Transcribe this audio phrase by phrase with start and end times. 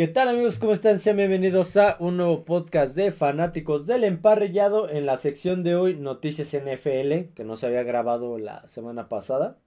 [0.00, 0.58] ¿Qué tal amigos?
[0.58, 0.98] ¿Cómo están?
[0.98, 5.94] Sean bienvenidos a un nuevo podcast de fanáticos del emparrillado en la sección de hoy
[5.94, 9.58] Noticias NFL, que no se había grabado la semana pasada.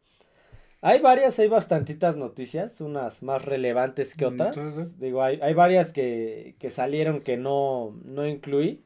[0.81, 4.57] Hay varias, hay bastantitas noticias, unas más relevantes que otras.
[4.57, 8.84] Entonces, Digo, hay, hay varias que, que salieron que no, no incluí,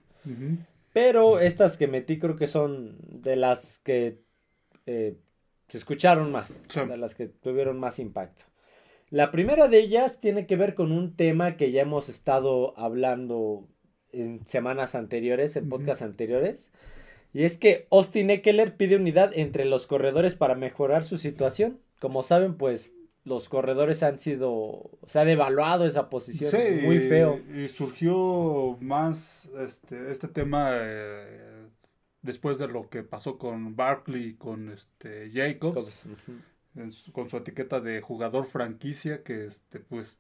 [0.92, 4.20] pero estas que metí creo que son de las que
[4.86, 5.16] eh,
[5.70, 6.82] se escucharon más, Sí.
[6.82, 8.44] de las que tuvieron más impacto.
[9.10, 13.68] La primera de ellas tiene que ver con un tema que ya hemos estado hablando
[14.12, 16.74] en semanas anteriores, en podcasts anteriores.
[17.34, 21.80] Y es que Austin Eckler pide unidad entre los corredores para mejorar su situación.
[22.00, 22.92] Como saben, pues
[23.24, 27.40] los corredores han sido, se ha devaluado esa posición Sí, muy feo.
[27.54, 31.68] Y surgió más este, este tema eh,
[32.22, 36.06] después de lo que pasó con Barkley y con este Jacobs,
[36.92, 40.18] su- con su etiqueta de jugador franquicia que este, pues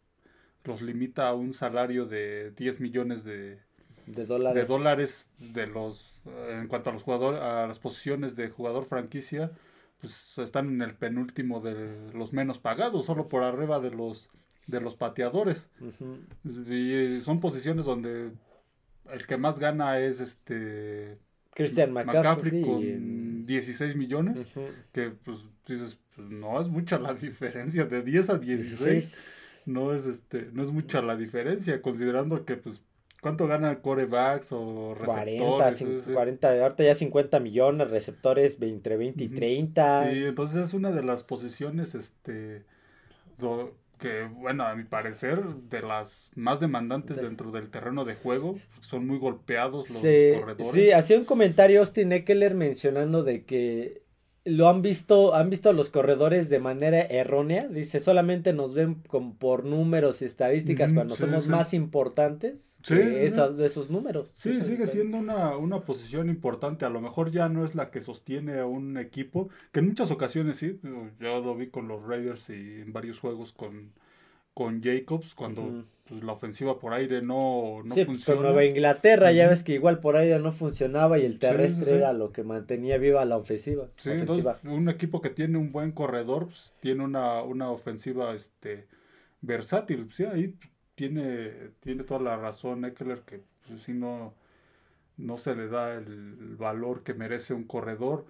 [0.63, 3.59] los limita a un salario de 10 millones de,
[4.07, 4.25] de
[4.61, 5.25] de dólares.
[5.39, 6.13] de los
[6.51, 9.51] en cuanto a los jugadores a las posiciones de jugador franquicia
[10.01, 14.29] pues están en el penúltimo de los menos pagados solo por arriba de los
[14.67, 15.67] de los pateadores
[16.69, 18.31] y son posiciones donde
[19.11, 21.17] el que más gana es este
[21.53, 22.61] Christian McCaffrey.
[22.61, 24.39] con en- 16 millones
[24.91, 29.15] que pues dices pues, no es mucha la diferencia de 10 a 16
[29.67, 32.81] no es este no es mucha la diferencia considerando que pues
[33.21, 38.61] cuánto ganan corebacks o 40, receptores cin- es- es- 40, ahorita ya 50 millones, receptores
[38.61, 39.35] entre 20 y Ujú.
[39.37, 40.11] 30.
[40.11, 42.63] sí entonces es una de las posiciones este
[43.37, 48.13] do- que bueno a mi parecer de las más demandantes De- dentro del terreno de
[48.15, 54.03] juego son muy golpeados los corredores sí, hacía un comentario Austin Eckler mencionando de que
[54.47, 57.67] lo han visto, han visto a los corredores de manera errónea.
[57.67, 61.49] Dice, solamente nos ven con- por números y estadísticas cuando sí, somos sí.
[61.49, 64.29] más importantes Sí, que esas, de esos números.
[64.35, 66.85] Sí, Esas sigue siendo una, una posición importante.
[66.85, 70.11] A lo mejor ya no es la que sostiene a un equipo, que en muchas
[70.11, 70.79] ocasiones sí.
[71.19, 73.91] Yo lo vi con los Raiders y en varios juegos con,
[74.57, 75.83] con Jacobs, cuando Ujú.
[76.09, 78.41] pues, la ofensiva por aire no, no Sí, pues, con funciona.
[78.41, 79.51] Nueva Inglaterra ya Ujú.
[79.51, 81.95] ves que igual por ahí no funcionaba y el terrestre sí, sí.
[81.97, 83.87] era lo que mantenía viva la ofensiva.
[83.97, 84.57] Sí, ofensiva.
[84.59, 88.87] entonces, un equipo que tiene un buen corredor, pues, tiene una, una ofensiva este,
[89.41, 90.11] versátil.
[90.11, 90.55] Sí, ahí
[90.95, 94.33] tiene, tiene toda la razón Eckler que pues, sí no,
[95.17, 98.25] no se le da el valor que merece un corredor.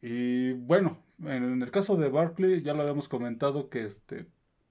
[0.00, 4.26] Y bueno, en el caso de Barkley ya lo habíamos comentado que este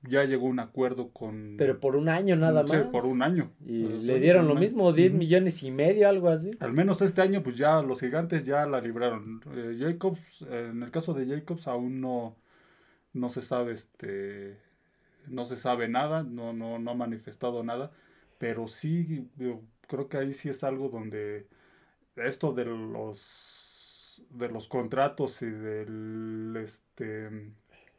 [0.08, 1.56] ya llegó un acuerdo con...
[1.58, 2.88] Pero por un año nada Sí, más.
[2.88, 3.52] por un año.
[3.66, 4.60] Y le dieron lo año.
[4.62, 5.20] mismo, 10 Ujú.
[5.20, 6.52] millones y medio, algo así.
[6.60, 9.42] Al menos este año, pues ya los gigantes ya la libraron.
[9.54, 12.36] Eh, Jacobs, eh, en el caso de Jacobs, aún no,
[13.14, 14.58] no se sabe, este,
[15.28, 17.92] no se sabe nada, no, no, no ha manifestado nada,
[18.38, 21.48] pero sí, yo creo que ahí sí es algo donde
[22.16, 27.30] esto de los, de los contratos y del, este,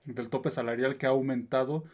[0.07, 1.85] del tope salarial que ha aumentado,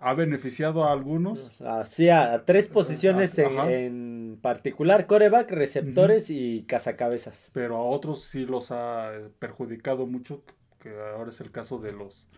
[0.00, 1.60] ha beneficiado a algunos.
[1.60, 7.50] Así a, a tres posiciones en, en particular, coreback, receptores y cazacabezas.
[7.52, 10.42] pero a otros sí los ha eh, perjudicado mucho,
[10.78, 12.28] que ahora es el caso de los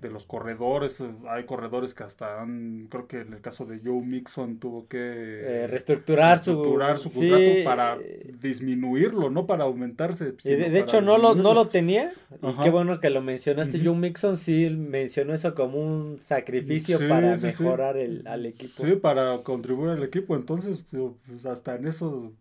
[0.00, 4.02] de los corredores, hay corredores que hasta han, creo que en el caso de Joe
[4.04, 9.64] Mixon tuvo que Eh, reestructurar, reestructurar su, su sí, contrato para eh, disminuirlo, no para
[9.64, 10.34] aumentarse.
[10.44, 12.12] y de, de hecho no lo, no lo tenía.
[12.42, 13.82] Y qué bueno que lo mencionaste.
[13.82, 18.84] Joe Mixon sí mencionó eso como un sacrificio Sí, para sí, mejorar el, al equipo.
[18.84, 22.32] Sí, para contribuir al equipo, entonces pues, hasta en eso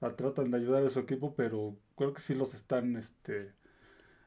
[0.00, 3.52] ah, tratan de ayudar a su equipo, pero creo que sí los están este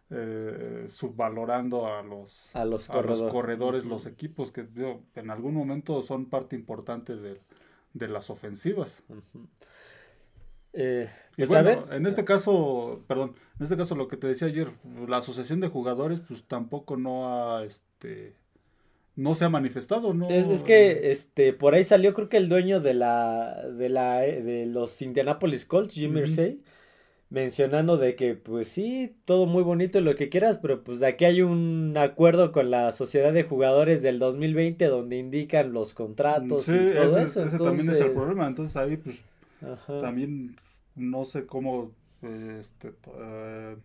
[0.09, 3.83] eh, subvalorando a los A los a los corredores.
[3.85, 4.65] los equipos que
[5.15, 7.41] en algún momento son parte importante de,
[7.93, 9.03] de las ofensivas.
[10.73, 14.17] Eh, Y pues a bueno, ver, en este caso, perdón, en este caso lo que
[14.17, 14.71] te decía ayer,
[15.07, 18.35] la asociación de jugadores pues tampoco no ha este
[19.15, 20.29] no se ha manifestado, ¿no?
[20.29, 24.19] Es, es que este por ahí salió creo que el dueño de la de la
[24.19, 26.15] de los Indianapolis Colts, Jim.
[26.17, 26.59] Irsay,
[27.29, 31.25] mencionando de que pues sí, todo muy bonito y lo que quieras, pero pues aquí
[31.25, 36.71] hay un acuerdo con la sociedad de jugadores del 2020 donde indican los contratos Sí,
[36.73, 37.43] y todo ese, eso.
[37.43, 39.17] ese también es el entonces, problema, entonces ahí pues
[39.61, 40.01] ajá.
[40.01, 40.55] también
[40.95, 41.91] no sé cómo
[42.21, 43.75] este, eh,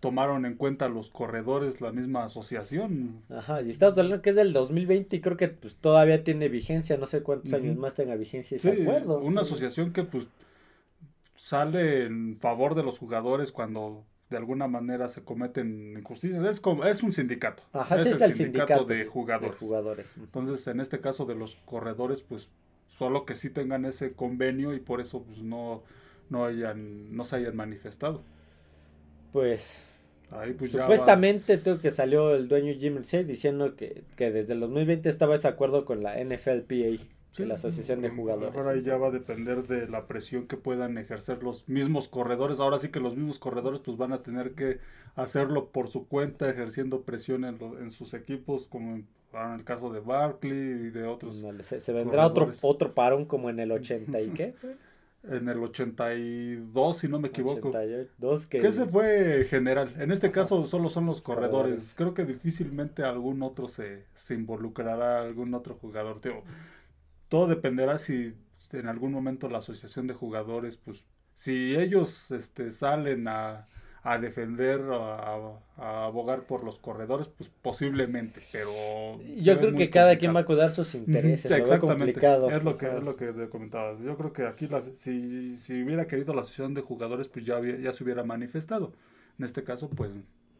[0.00, 3.22] tomaron en cuenta los corredores la misma asociación.
[3.30, 6.96] Ajá, y estamos hablando que es del 2020 y creo que pues todavía tiene vigencia,
[6.96, 9.18] no sé cuántos años más tenga vigencia Sí, ese acuerdo.
[9.20, 10.26] una asociación que pues
[11.44, 16.42] sale en favor de los jugadores cuando de alguna manera se cometen injusticias.
[16.42, 17.62] Es como es un sindicato.
[17.74, 19.60] Ajá, es sí, el, es el sindicato, sindicato de jugadores.
[19.60, 20.10] de jugadores.
[20.16, 20.24] Ujú.
[20.24, 22.48] Entonces, en este caso de los corredores, pues
[22.96, 25.82] solo que sí tengan ese convenio y por eso pues no
[26.30, 28.22] no hayan no se hayan manifestado.
[29.30, 29.84] Pues
[30.30, 34.60] Ahí pues supuestamente tengo que salió el dueño Jim Irsay diciendo que, que desde el
[34.60, 37.04] 2020 estaba ese acuerdo con la NFLPA,
[37.36, 38.66] Sí, la Asociación de Jugadores.
[38.66, 42.60] ahí ya va a depender de la presión que puedan ejercer los mismos corredores.
[42.60, 44.78] Ahora sí que los mismos corredores pues van a tener que
[45.16, 49.64] hacerlo por su cuenta, ejerciendo presión en, lo- en sus equipos, como en, en el
[49.64, 51.42] caso de Barkley y de otros.
[51.62, 52.60] Se, se vendrá otro, corredores.
[52.62, 54.54] otro parón como en el 80 y qué?
[55.26, 57.68] En el 82, si no me equivoco.
[57.70, 59.94] 82 que Que ese fue general.
[59.98, 61.94] En este caso solo son los corredores.
[61.96, 66.20] Creo que difícilmente algún otro se, se involucrará, algún otro jugador.
[66.20, 66.42] Digo,
[67.34, 68.34] todo dependerá si
[68.72, 71.04] en algún momento la asociación de jugadores, pues,
[71.34, 73.66] si ellos este, salen a,
[74.02, 79.20] a defender, a, a abogar por los corredores, pues posiblemente, pero...
[79.36, 82.12] yo creo que cada quien va a cuidar sus intereses, sí, exactamente.
[82.12, 82.50] complicado.
[82.50, 82.98] Es lo que, Ajá.
[82.98, 84.00] es lo que te comentabas.
[84.00, 87.60] Yo creo que aquí, las, si, si hubiera querido la asociación de jugadores, pues ya,
[87.60, 88.92] ya se hubiera manifestado.
[89.38, 90.12] En este caso, pues,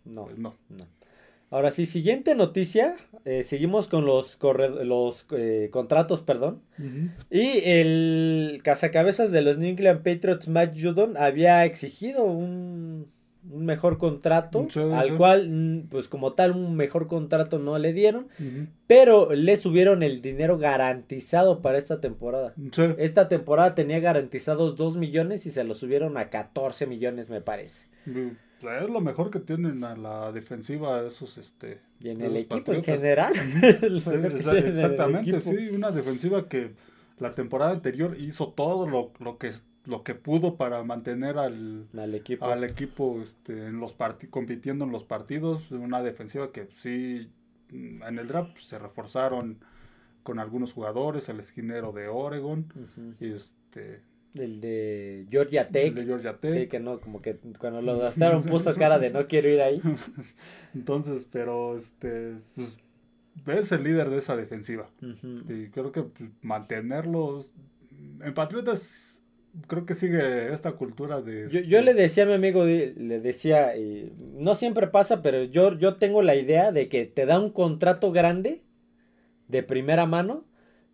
[0.04, 0.54] No, pues no.
[0.68, 0.84] no.
[1.54, 6.62] Ahora sí, siguiente noticia, eh, seguimos con los, corre- los eh, contratos, perdón.
[7.30, 13.06] Y el cazacabezas de los New England Patriots, Matt Judon, había exigido un,
[13.50, 15.14] un mejor contrato, Sí, al sí.
[15.16, 18.28] cual, mm, pues como tal, un mejor contrato no le dieron,
[18.86, 22.54] pero le subieron el dinero garantizado para esta temporada.
[22.72, 22.82] Sí.
[22.98, 27.86] Esta temporada tenía garantizados 2 millones y se lo subieron a 14 millones, me parece.
[28.06, 31.80] Es lo mejor que tienen a la defensiva esos, este...
[32.00, 32.94] Y en el equipo en Patriotas.
[32.96, 33.32] general.
[33.62, 34.24] en
[34.66, 36.72] exactamente, sí, una defensiva que
[37.18, 39.52] la temporada anterior hizo todo lo, lo que
[39.86, 42.46] lo que pudo para mantener al, Al equipo.
[42.46, 43.94] al equipo este, en los
[44.30, 47.30] compitiendo en los partidos, una defensiva que sí
[47.70, 49.58] en el draft pues, se reforzaron
[50.22, 52.66] con algunos jugadores, el esquinero de Oregon,
[53.20, 54.00] y este
[54.34, 55.88] El de Georgia Tech.
[55.88, 56.52] el de Georgia Tech.
[56.52, 59.82] Sí, que no, como que cuando lo gastaron puso cara de no quiero ir ahí.
[60.74, 62.36] Entonces, pero este
[63.44, 64.88] pues es el líder de esa defensiva.
[65.48, 67.50] Y creo que pues, mantenerlos
[68.22, 69.13] en Patriotas
[69.66, 73.20] creo que sigue esta cultura de Yo, este, yo le decía a mi amigo, le
[73.20, 77.38] decía, y no siempre pasa, pero yo, yo tengo la idea de que te da
[77.40, 78.62] un contrato grande
[79.48, 80.44] de primera mano,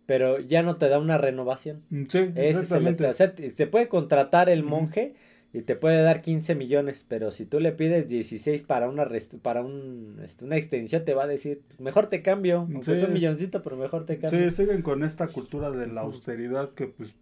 [0.05, 1.83] pero ya no te da una renovación.
[1.89, 3.05] Mm, Sí, Ese es el exactamente.
[3.07, 5.13] o sea, te te puede contratar el monje
[5.53, 9.07] y te puede dar 15 millones, pero si tú le pides 16 para una
[9.41, 12.95] para un, este, una extensión, te va a decir, "Pues mejor te cambio, aunque Sí.
[12.97, 14.49] sea un milloncito, pero mejor te cambio.
[14.49, 17.13] Sí, siguen con esta cultura de la austeridad que pues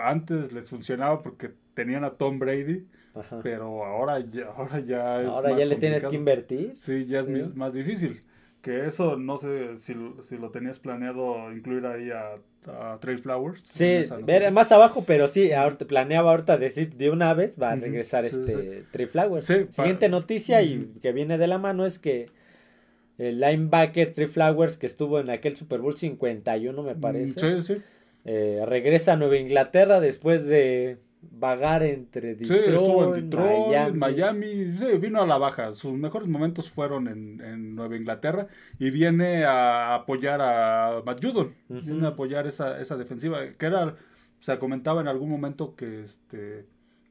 [0.00, 3.40] antes les funcionaba porque tenían a Tom Brady, Ajá.
[3.42, 6.74] pero ahora ya, ahora ya es Ahora más ya le tienes que invertir.
[6.80, 7.32] Sí, ya es Sí.
[7.54, 8.22] más difícil.
[8.62, 12.36] Que eso no sé si, lo- si lo tenías planeado incluir ahí a,
[12.92, 13.64] a Trey Flowers.
[13.68, 17.74] Sí, ver más abajo, pero sí, ahorita planeaba ahorita decir de una vez va a
[17.74, 19.46] regresar sí, este Trey Flowers.
[19.70, 22.30] Siguiente noticia y que viene de la mano es que
[23.18, 27.74] el linebacker Trey Flowers que estuvo en aquel Super Bowl 51 me parece, Mm, Sí,
[27.74, 27.82] sí.
[28.24, 33.98] Eh, regresa a Nueva Inglaterra después de vagar entre Sí, Detroit, estuvo en Detroit, Miami.
[33.98, 34.78] Miami.
[34.78, 35.72] sí, vino a la baja.
[35.72, 38.48] Sus mejores momentos fueron en, en Nueva Inglaterra
[38.78, 41.54] y viene a apoyar a Matt Judon.
[41.68, 43.96] Viene a apoyar esa, esa defensiva, que era,
[44.40, 46.66] se comentaba en algún momento que este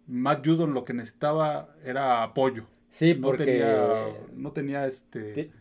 [0.07, 2.65] Matt Judon lo que necesitaba era apoyo.
[2.89, 5.51] Sí, No porque tenía, no tenía este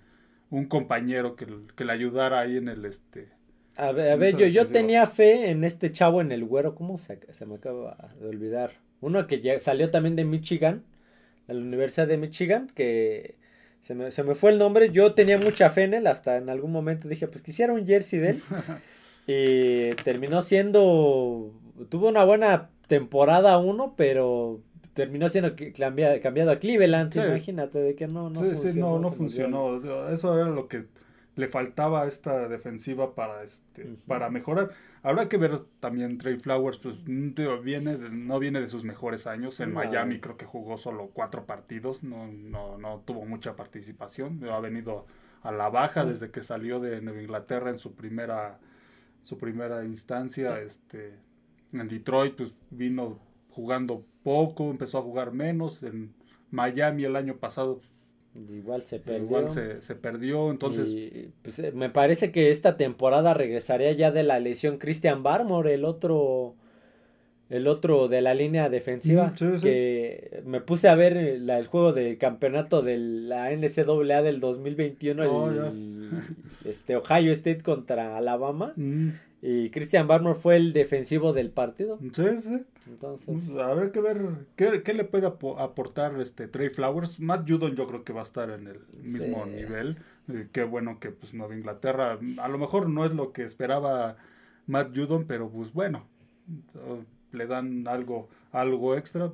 [0.51, 1.47] un compañero que,
[1.77, 3.31] que le ayudara ahí en el este.
[3.77, 6.99] A ver, a ver, yo, yo tenía fe en este chavo en el güero, ¿cómo
[6.99, 8.73] se, se me acaba de olvidar?
[9.01, 10.83] Uno que ya salió también de Michigan,
[11.49, 13.37] de la Universidad de Michigan, que
[13.81, 16.51] se me, se me fue el nombre, yo tenía mucha fe en él, hasta en
[16.51, 18.43] algún momento dije, pues quisiera un jersey de él,
[19.27, 21.53] y terminó siendo,
[21.89, 24.61] tuvo una buena temporada uno, pero
[24.93, 27.21] terminó siendo que- cambia- cambiado a Cleveland, Sí.
[27.21, 29.81] imagínate, de que no, no sí, sí, no, no funcionó.
[30.13, 30.85] Eso era lo que
[31.41, 34.71] le faltaba esta defensiva para este para mejorar.
[35.03, 39.59] Habrá que ver también Trey Flowers, pues viene de- no viene de sus mejores años.
[39.61, 39.77] En No.
[39.77, 44.45] Miami creo que jugó solo cuatro partidos, no, no, no tuvo mucha participación.
[44.49, 45.07] Ha venido
[45.43, 48.59] a la baja desde que salió de Nueva Inglaterra en su primera
[49.23, 50.61] su primera instancia.
[50.61, 51.15] Este,
[51.73, 53.19] en Detroit pues vino
[53.51, 55.83] jugando poco, empezó a jugar menos.
[55.83, 56.13] En
[56.51, 57.81] Miami el año pasado
[58.35, 59.25] Igual se perdió.
[59.25, 64.11] igual se, se perdió, entonces Y, pues, eh, me parece que esta temporada regresaría ya
[64.13, 66.55] de la lesión Christian Barmore, el otro
[67.49, 69.61] el otro de la línea defensiva, Mm, sí, sí.
[69.61, 74.39] que me puse a ver el, la- el juego de campeonato de la NCAA del
[74.39, 76.11] 2021, Oh, el,
[76.65, 79.09] este, Ohio State contra Alabama, Mm,
[79.43, 81.99] y Christian Barmore fue el defensivo del partido.
[82.13, 82.63] sí, sí.
[82.87, 84.21] Entonces, Habrá que ver
[84.57, 87.21] qué, qué le puede apo- aportar este Trey Flowers.
[87.21, 89.51] Matt Judon yo creo que va a estar en el mismo Sí.
[89.51, 89.99] nivel.
[90.29, 94.17] Eh, qué bueno que pues Nueva Inglaterra, a lo mejor no es lo que esperaba
[94.67, 96.05] Matt Judon, pero pues bueno,
[97.33, 99.33] le dan algo, algo extra.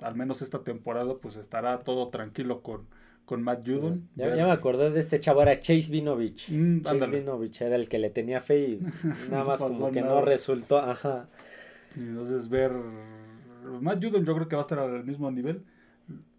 [0.00, 2.86] Al menos esta temporada pues estará todo tranquilo con,
[3.24, 4.08] con Matt Judon.
[4.16, 6.50] ya, me acordé de este chavo, era Chase Vinovich.
[6.50, 7.06] Mm, Chase.
[7.06, 8.80] Vinovich era el que le tenía fe y
[9.30, 10.14] nada más como que nada.
[10.20, 10.78] no resultó.
[10.78, 11.28] Ajá.
[11.96, 12.72] Entonces ver
[13.80, 15.62] Matt Judon yo creo que va a estar al mismo nivel.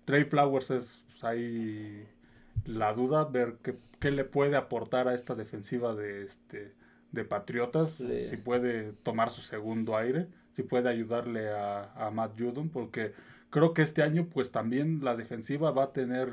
[0.05, 2.05] Trey Flowers es pues, ahí
[2.65, 6.73] la duda, ver qué, qué le puede aportar a esta defensiva de este
[7.11, 8.25] de Patriotas, Sí.
[8.25, 13.13] si puede tomar su segundo aire, si puede ayudarle a, a Matt Judon, porque
[13.53, 16.29] creo que este año pues también la defensiva va a tener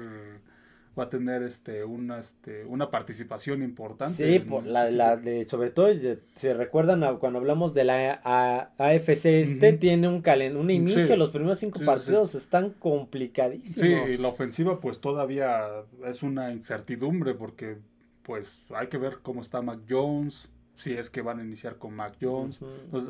[0.98, 4.14] va a tener este una este una participación importante.
[4.32, 8.20] Sí, por la, la de, sobre todo, eh, si recuerdan a- cuando hablamos de la
[8.24, 9.78] A- AFC, este Ujú.
[9.78, 11.16] tiene un calen, un inicio, Sí.
[11.16, 14.08] los primeros cinco Sí, sí, partidos están Sí, complicadísimos.
[14.08, 15.68] y la ofensiva pues todavía
[16.06, 17.76] es una incertidumbre porque
[18.22, 21.94] pues hay que ver cómo está Mac Jones, si es que van a iniciar con
[21.94, 22.58] Mac Jones.
[22.90, 23.04] Pues,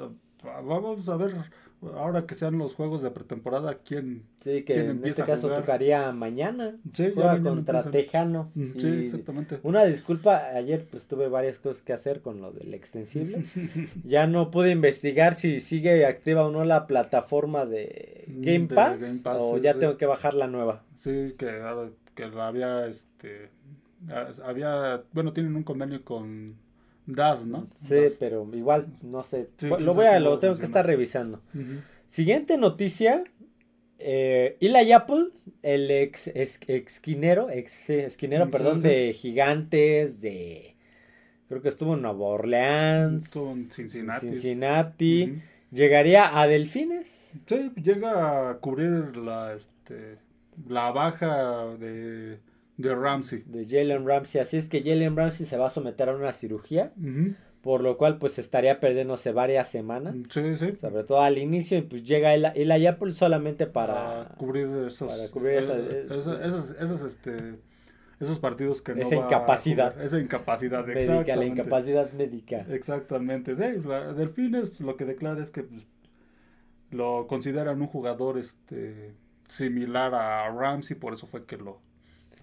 [0.44, 1.34] ah, vamos a ver
[1.82, 5.60] ahora que sean los juegos de pretemporada quién Sí, que ¿Quién en este caso jugar?
[5.62, 6.76] tocaría mañana.
[6.92, 7.92] Sí, ya Juega mañana contra empiezan.
[7.92, 8.52] Tejanos.
[8.78, 9.60] Sí, y exactamente.
[9.62, 13.44] Una disculpa, ayer pues tuve varias cosas que hacer con lo del extensible.
[14.04, 18.74] ya no pude investigar si sigue activa o no la plataforma de Mm, Game de
[18.74, 19.80] Pass, Game Pass, o sí, ya sí.
[19.80, 20.82] tengo que bajar la nueva.
[20.94, 23.50] Sí, que, ah, que la había este
[24.44, 26.56] había bueno, tienen un convenio con
[27.06, 27.68] DAS, ¿no?
[27.76, 28.14] Sí, DAS.
[28.18, 29.48] pero igual, no sé.
[29.56, 31.40] Sí, lo voy a, lo tengo que estar revisando.
[32.06, 33.24] Siguiente noticia.
[34.02, 35.26] Eh, Eli Apple,
[35.62, 38.88] el ex, ex- esquinero, ex, esquinero, Sí, perdón, sí.
[38.88, 40.74] de Gigantes, de
[41.48, 44.26] creo que estuvo en Nueva Orleans, Estuvo en Cincinnati.
[44.28, 47.32] Cincinnati, llegaría a Delfines.
[47.46, 50.16] Sí, llega a cubrir la este
[50.66, 52.38] la baja de,
[52.80, 53.42] de Ramsey.
[53.46, 56.92] de Jalen Ramsey, así es que Jalen Ramsey se va a someter a una cirugía,
[57.62, 60.72] por lo cual pues estaría perdiéndose varias semanas, Sí, sí.
[60.72, 63.94] sobre todo al inicio, y pues llega Eli, Eli Apple solamente para...
[63.94, 67.58] Para cubrir esos para cubrir esa- eh, esos, esos, este
[68.18, 69.98] esos partidos que no Esa va incapacidad.
[70.02, 72.66] esa incapacidad médica, la incapacidad médica.
[72.70, 73.56] Exactamente.
[73.56, 75.86] Sí, la- Delfines pues, lo que declara es que pues,
[76.90, 79.14] lo consideran un jugador este
[79.48, 81.80] similar a Ramsey, por eso fue que lo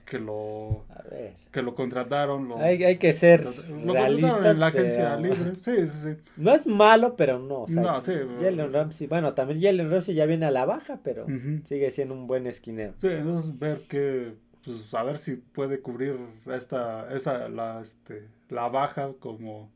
[0.10, 1.34] que lo A ver.
[1.52, 4.46] que lo contrataron, lo, Hay, hay que ser lo realistas.
[4.46, 5.56] en la agencia pero- libre.
[5.62, 6.22] Sí, sí, sí.
[6.38, 7.64] No es malo, pero no.
[7.64, 11.00] O sea, No, sí, Jalen Ramsey, bueno, también Jalen Ramsey ya viene a la baja,
[11.04, 11.26] pero
[11.66, 12.94] sigue siendo un buen esquinero.
[12.98, 14.34] Sí, entonces ver que,
[14.64, 16.16] pues a ver si puede cubrir
[16.54, 19.70] esta, esa, la, este, la baja como,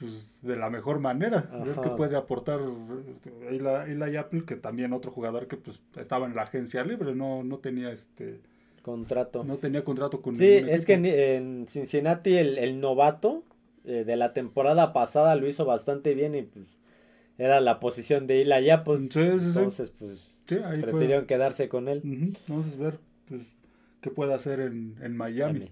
[0.00, 1.82] pues de la mejor manera, ver Ajá.
[1.82, 2.60] qué puede aportar
[3.48, 3.64] Eli,
[4.04, 7.58] Eli Apple, que también otro jugador que pues estaba en la agencia libre, no, no
[7.58, 8.40] tenía este,
[8.86, 9.44] Contrato.
[9.44, 13.42] no tenía contrato con Sí, ningún es que en, en Cincinnati el, el novato
[13.84, 16.78] eh, de la temporada pasada lo hizo bastante bien y pues
[17.36, 18.98] era la posición de Eli Apple.
[19.10, 19.46] Sí, sí, sí.
[19.48, 20.80] Entonces, pues fue.
[20.82, 21.98] prefirieron quedarse con él.
[21.98, 23.42] Ujú, Entonces ver pues,
[24.00, 25.68] qué puede hacer en, en Miami.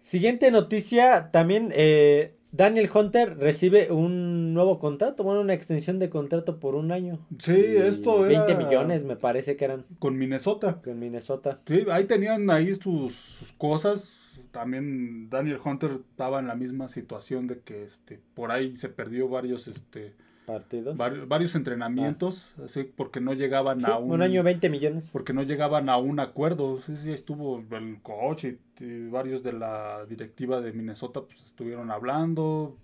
[0.00, 6.58] Siguiente noticia, también eh, Daniel Hunter recibe un nuevo contrato, bueno, una extensión de contrato
[6.58, 7.18] por un año.
[7.38, 10.80] Sí, Y esto 20 era millones me parece que eran con Minnesota.
[10.82, 11.60] con Minnesota.
[11.66, 14.14] Sí, ahí tenían ahí sus, sus cosas.
[14.52, 19.28] También Daniel Hunter estaba en la misma situación de que este por ahí se perdió
[19.28, 20.14] varios este
[20.46, 20.96] Partidos.
[20.96, 25.10] vari- varios entrenamientos, así porque no llegaban Sí, a un, un año 20 millones.
[25.12, 26.78] porque no llegaban a un acuerdo.
[26.78, 31.90] Sí, sí, estuvo el coach y, y varios de la directiva de Minnesota pues estuvieron
[31.90, 32.76] hablando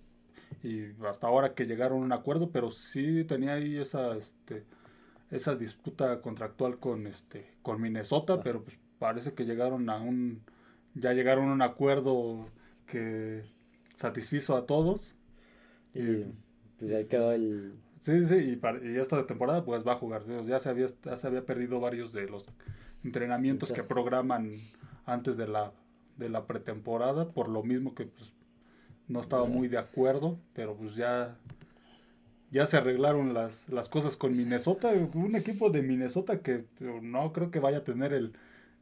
[0.63, 4.65] y hasta ahora que llegaron a un acuerdo, pero sí tenía ahí esa este
[5.31, 8.41] esa disputa contractual con este con Minnesota, Ah.
[8.45, 10.43] pero pues parece que llegaron a un
[10.95, 12.49] ya llegaron a un acuerdo
[12.87, 13.45] que
[13.97, 15.15] satisfizo a todos.
[15.95, 16.25] Y
[16.83, 17.75] pues ahí quedó el...
[18.01, 20.23] Sí, sí, y, para- y esta temporada pues va a jugar.
[20.45, 22.45] Ya se había, ya se había perdido varios de los
[23.05, 24.51] entrenamientos que programan
[25.07, 25.73] antes de la,
[26.17, 28.33] de la pretemporada, por lo mismo que pues,
[29.07, 31.37] no estaba muy de acuerdo, pero pues ya,
[32.51, 37.53] ya se arreglaron las, las cosas con Minnesota, un equipo de Minnesota que no creo
[37.53, 38.33] que vaya a tener el,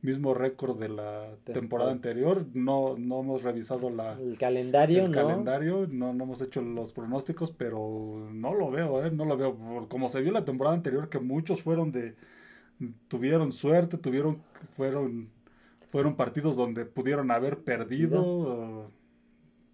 [0.02, 2.47] mismo récord de la temporada anterior.
[2.54, 5.16] No, no hemos revisado la, el calendario, el ¿no?
[5.16, 9.11] calendario, no, no hemos hecho los pronósticos, pero no lo veo, ¿eh?
[9.11, 9.87] no lo veo.
[9.88, 12.14] Como se vio la temporada anterior, que muchos fueron de,
[13.09, 14.42] tuvieron suerte, tuvieron,
[14.76, 15.28] fueron,
[15.90, 18.90] fueron partidos donde pudieron haber perdido.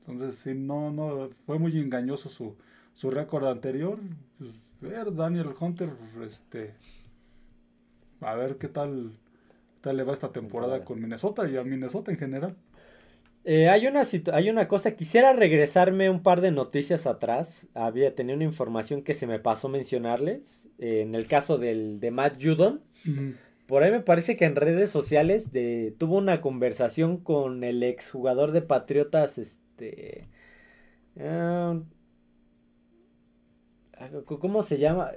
[0.01, 2.57] Entonces, sí, no, no, fue muy engañoso su,
[2.95, 3.99] su récord anterior.
[4.39, 5.91] Pues, ver, Daniel Hunter,
[6.23, 6.75] este,
[8.21, 9.13] a ver qué tal
[9.93, 12.57] le va esta temporada con Minnesota y a Minnesota en general.
[13.45, 14.03] Eh, hay, una
[14.33, 17.67] hay una cosa, quisiera regresarme un par de noticias atrás.
[17.75, 20.69] Había tenido una información que se me pasó mencionarles.
[20.79, 22.83] Eh, en el caso del, de Matt Judon.
[23.69, 28.53] Por ahí me parece que en redes sociales de, tuvo una conversación con el exjugador
[28.53, 30.29] de Patriotas, este...
[31.19, 31.79] Ah,
[34.27, 35.13] ¿Cómo se llama?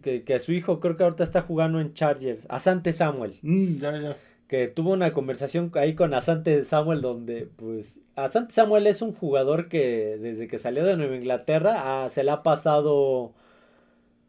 [0.00, 3.38] Que, su hijo creo que ahorita está jugando en Chargers, Asante Samuel.
[3.42, 4.16] Mm, ya, ya.
[4.48, 9.68] Que tuvo una conversación ahí con Asante Samuel donde, pues, Asante Samuel es un jugador
[9.68, 13.32] que desde que salió de Nueva Inglaterra ah, se le ha pasado,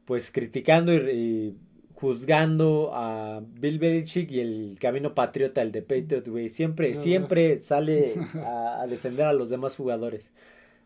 [0.05, 1.57] pues, criticando y,
[1.93, 6.49] juzgando a Bill Belichick y el camino patriota, el de Patriot Way.
[6.49, 8.15] Siempre, siempre sale
[8.45, 10.29] a defender a los demás jugadores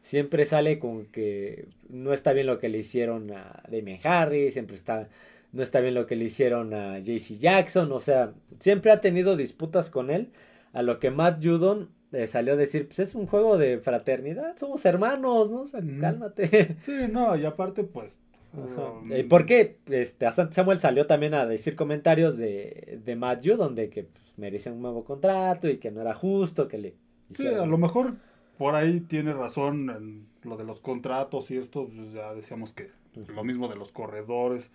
[0.07, 4.77] siempre sale con que no está bien lo que le hicieron a Damian Harris, siempre
[4.77, 5.09] está,
[5.51, 9.35] no está bien lo que le hicieron a JC Jackson, o sea, siempre ha tenido
[9.35, 10.29] disputas con él,
[10.71, 14.55] a lo que Matt Judon eh, salió a decir, pues es un juego de fraternidad,
[14.57, 15.61] somos hermanos, ¿no?
[15.63, 16.77] O sea, cálmate.
[16.83, 18.15] Sí, no, y aparte, pues...
[18.53, 19.79] Um, ¿Y por qué?
[19.87, 24.71] Este, Samuel salió también a decir comentarios de, de Matt Judon de que pues, merecía
[24.71, 26.95] un nuevo contrato y que no era justo que le...
[27.33, 28.13] Sí, a lo mejor
[28.57, 32.91] por ahí tiene razón en lo de los contratos y esto, pues ya decíamos que
[33.27, 34.69] lo mismo de los corredores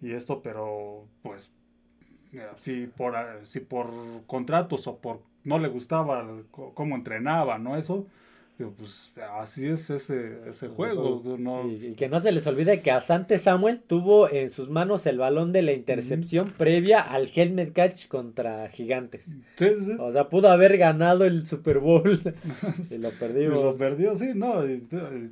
[0.00, 1.50] y esto, pero pues
[2.58, 3.14] si por,
[3.44, 3.90] si por
[4.26, 7.76] contratos o por no le gustaba cómo entrenaba, ¿no?
[7.76, 8.06] Eso,
[8.70, 11.22] pues así es ese, ese juego.
[11.68, 15.52] Y, que no se les olvide que Asante Samuel tuvo en sus manos el balón
[15.52, 19.24] de la intercepción previa al helmet catch contra Gigantes.
[19.56, 19.92] Sí, sí.
[19.98, 22.20] O sea, pudo haber ganado el Super Bowl
[22.90, 23.50] y lo perdió.
[23.50, 24.66] lo perdió, sí, no.
[24.66, 24.80] Y,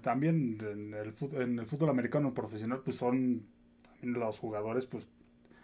[0.02, 3.42] también en el, en el fútbol americano profesional, pues son
[4.02, 5.06] los jugadores, pues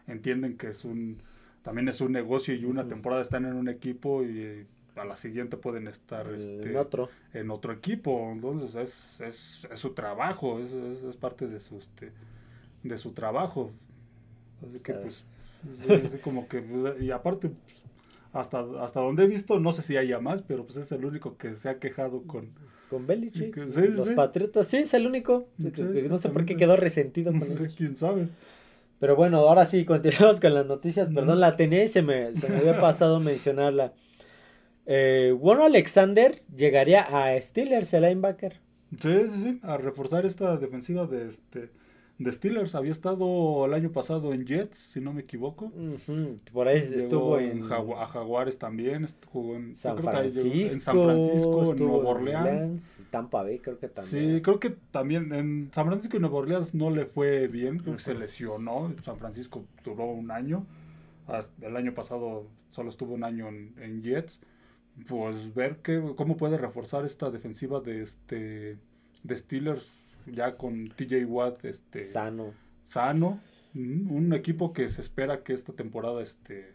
[0.06, 1.18] entienden que es un
[1.66, 5.56] también es un negocio y una temporada están en un equipo y a la siguiente
[5.56, 7.08] pueden estar este, en, otro.
[7.32, 8.30] en otro equipo.
[8.32, 12.12] Entonces es, es, es su trabajo, es, es, parte de su, este,
[12.82, 13.70] de su trabajo.
[14.62, 15.24] Así que pues,
[16.22, 17.76] como que, pues, y aparte, pues,
[18.32, 21.36] hasta, hasta donde he visto, no sé si haya más, pero pues es el único
[21.36, 22.50] que se ha quejado con...
[22.90, 25.48] Con Belichick, los Patriotas, sí, es el único.
[25.58, 27.40] no sé por qué quedó resentido con
[27.76, 28.28] ¿Quién sabe?
[28.98, 31.08] Pero bueno, ahora sí, continuamos con las noticias.
[31.12, 33.92] Perdón, la tenía y se me, se me había pasado mencionarla.
[34.86, 38.60] Eh, bueno, Alexander llegaría a Steelers, el linebacker.
[39.00, 41.70] Sí, sí, sí, a reforzar esta defensiva de este
[42.18, 42.74] de Steelers.
[42.74, 45.72] Había estado el año pasado en Jets, si no me equivoco.
[46.52, 47.64] Por ahí estuvo en...
[47.64, 52.98] a Jaguares también, jugó en San Francisco, en San Francisco, en Nueva Orleans.
[53.10, 54.36] Tampa Bay creo que también.
[54.36, 57.96] Sí, creo que también en San Francisco y Nueva Orleans no le fue bien, creo
[57.96, 58.94] que se lesionó.
[59.04, 60.64] San Francisco duró un año.
[61.60, 64.40] El año pasado solo estuvo un año en Jets
[65.08, 68.78] pues ver que, cómo puede reforzar esta defensiva de este
[69.22, 69.92] de Steelers
[70.26, 72.52] ya con TJ Watt este sano.
[72.84, 73.40] sano.
[73.74, 76.72] Un equipo que se espera que esta temporada este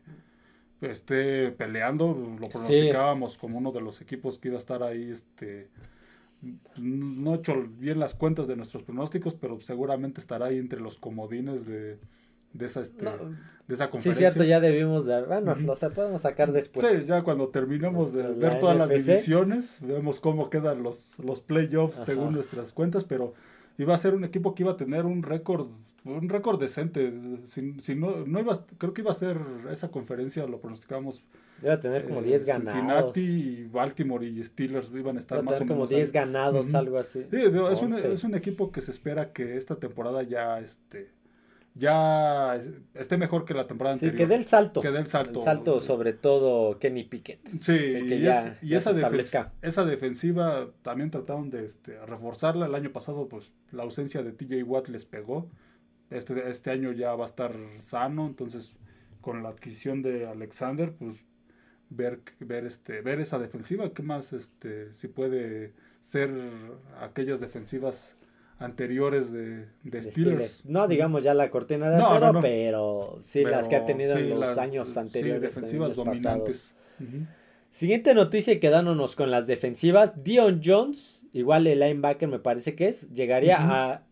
[0.82, 2.38] esté peleando.
[2.40, 5.70] Lo pronosticábamos como uno de los equipos que iba a estar ahí este
[6.78, 10.98] no he hecho bien las cuentas de nuestros pronósticos pero seguramente estará ahí entre los
[10.98, 12.00] comodines de
[12.54, 14.30] de esa, este, de esa conferencia.
[14.30, 15.24] Sí, cierto, ya debimos de...
[15.24, 16.86] Bueno, lo podemos sacar después.
[16.86, 21.98] Sí, ya cuando terminemos de ver todas las divisiones, vemos cómo quedan los, los playoffs
[21.98, 23.34] según nuestras cuentas, pero
[23.78, 25.68] iba a ser un equipo que iba a tener un récord
[26.04, 27.14] un récord decente.
[27.48, 29.38] Si, si no, no iba, creo que iba a ser
[29.70, 31.24] esa conferencia, lo pronosticábamos.
[31.62, 32.74] Iba a tener como 10 eh, ganados.
[32.74, 36.98] Cincinnati y Baltimore y Steelers iban a estar iba a tener como 10 ganados, algo
[36.98, 37.26] así.
[37.30, 41.12] Sí, es, un, es un equipo que se espera que esta temporada ya este,
[41.74, 42.62] ya
[42.94, 44.28] esté mejor que la temporada sí, anterior.
[44.28, 44.82] que dé el salto.
[44.82, 45.40] Que dé el salto.
[45.40, 47.40] El salto sobre todo Kenny Pickett.
[47.62, 48.92] Sí, y, esa,
[49.62, 52.66] esa defensiva también trataron de este, reforzarla.
[52.66, 55.50] El año pasado, pues la ausencia de TJ Watt les pegó.
[56.10, 58.74] Este, este año ya va a estar sano, entonces
[59.22, 61.24] con la adquisición de Alexander, pues
[61.90, 66.32] ver, ver, este, ver esa defensiva, qué más, este, si puede ser
[67.00, 68.16] aquellas defensivas
[68.62, 70.12] anteriores de, de de Steelers.
[70.54, 70.66] Steelers.
[70.66, 72.42] No digamos ya la cortina de No, acero, no, no.
[72.42, 75.42] pero sí las que ha tenido sí, en los años sí, anteriores.
[75.42, 76.24] defensivas años pasados.
[76.24, 76.76] dominantes.
[77.70, 80.24] Siguiente noticia y quedándonos con las defensivas.
[80.24, 84.04] Dion Jones, igual el linebacker me parece que es, llegaría a...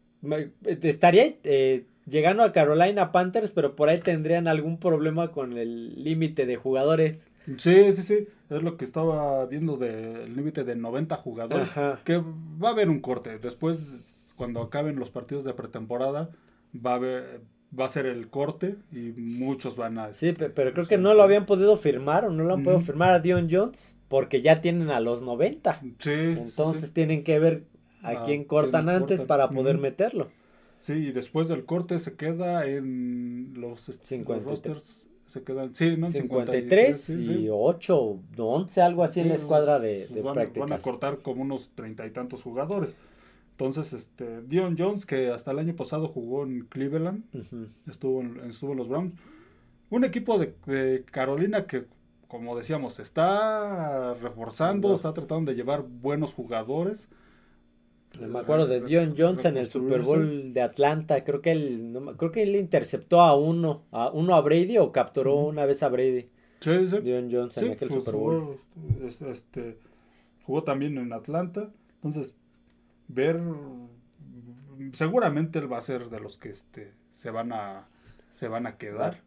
[0.82, 6.46] Estaría eh, llegando a Carolina Panthers, pero por ahí tendrían algún problema con el límite
[6.46, 7.28] de jugadores.
[7.58, 8.28] Sí, sí, sí.
[8.50, 11.70] Es lo que estaba viendo del límite de 90 jugadores.
[11.70, 12.00] Ajá.
[12.04, 13.40] Que va a haber un corte.
[13.40, 13.80] Después,
[14.40, 16.32] cuando acaben los partidos de pretemporada,
[16.76, 17.42] va a haber,
[17.78, 20.14] va a ser el corte y muchos van a.
[20.14, 22.54] Sí, este, pe- pero creo que sí, no lo habían podido firmar o no lo
[22.54, 25.88] han podido firmar a Dion Jones porque ya tienen a los 90.
[26.00, 26.94] Sí, Entonces sí.
[26.94, 27.64] tienen que ver
[28.02, 29.28] a A quién quién cortan antes cortan.
[29.28, 30.32] para poder meterlo.
[30.80, 34.46] Sí, y después del corte se queda en los, este, los 53.
[34.46, 35.08] rosters.
[35.26, 36.08] Se quedan, sí, ¿no?
[36.08, 37.50] En 53 sí, y sí.
[37.52, 40.70] 8, 11, algo así en la escuadra de, de van, prácticas.
[40.70, 42.96] van a cortar como unos treinta y tantos jugadores.
[43.60, 47.26] Entonces, este, Dion Jones, que hasta el año pasado jugó en Cleveland,
[47.90, 49.14] estuvo en, estuvo en los Browns.
[49.90, 51.84] Un equipo de, de Carolina que,
[52.30, 57.10] como decíamos, está reforzando, está tratando de llevar buenos jugadores.
[58.18, 61.22] Me acuerdo de Dion Jones en el Super Bowl de Atlanta.
[61.26, 64.94] Creo que él, no creo que él interceptó a uno, a uno a Brady o
[64.94, 66.30] capturó una vez a Brady.
[66.62, 67.00] Sí, sí.
[67.02, 68.58] Dion Jones en Sí, aquel pues, Super Bowl.
[68.74, 69.78] Jugó, este,
[70.44, 71.70] jugó también en Atlanta.
[71.96, 72.34] Entonces,
[73.10, 73.40] ver.
[74.94, 77.88] Seguramente él va a ser de los que este, se van a
[78.32, 79.22] se van a quedar.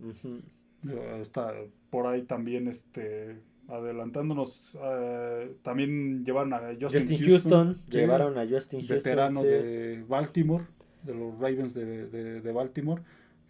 [0.88, 1.52] Eh, Está
[1.90, 4.72] por ahí también este adelantándonos.
[4.82, 8.96] eh, también llevaron a Justin, Justin Houston, sí, llevaron a Justin Houston.
[8.96, 9.46] veterano sí.
[9.46, 10.64] de Baltimore,
[11.02, 13.02] de los Ravens de, de- de Baltimore.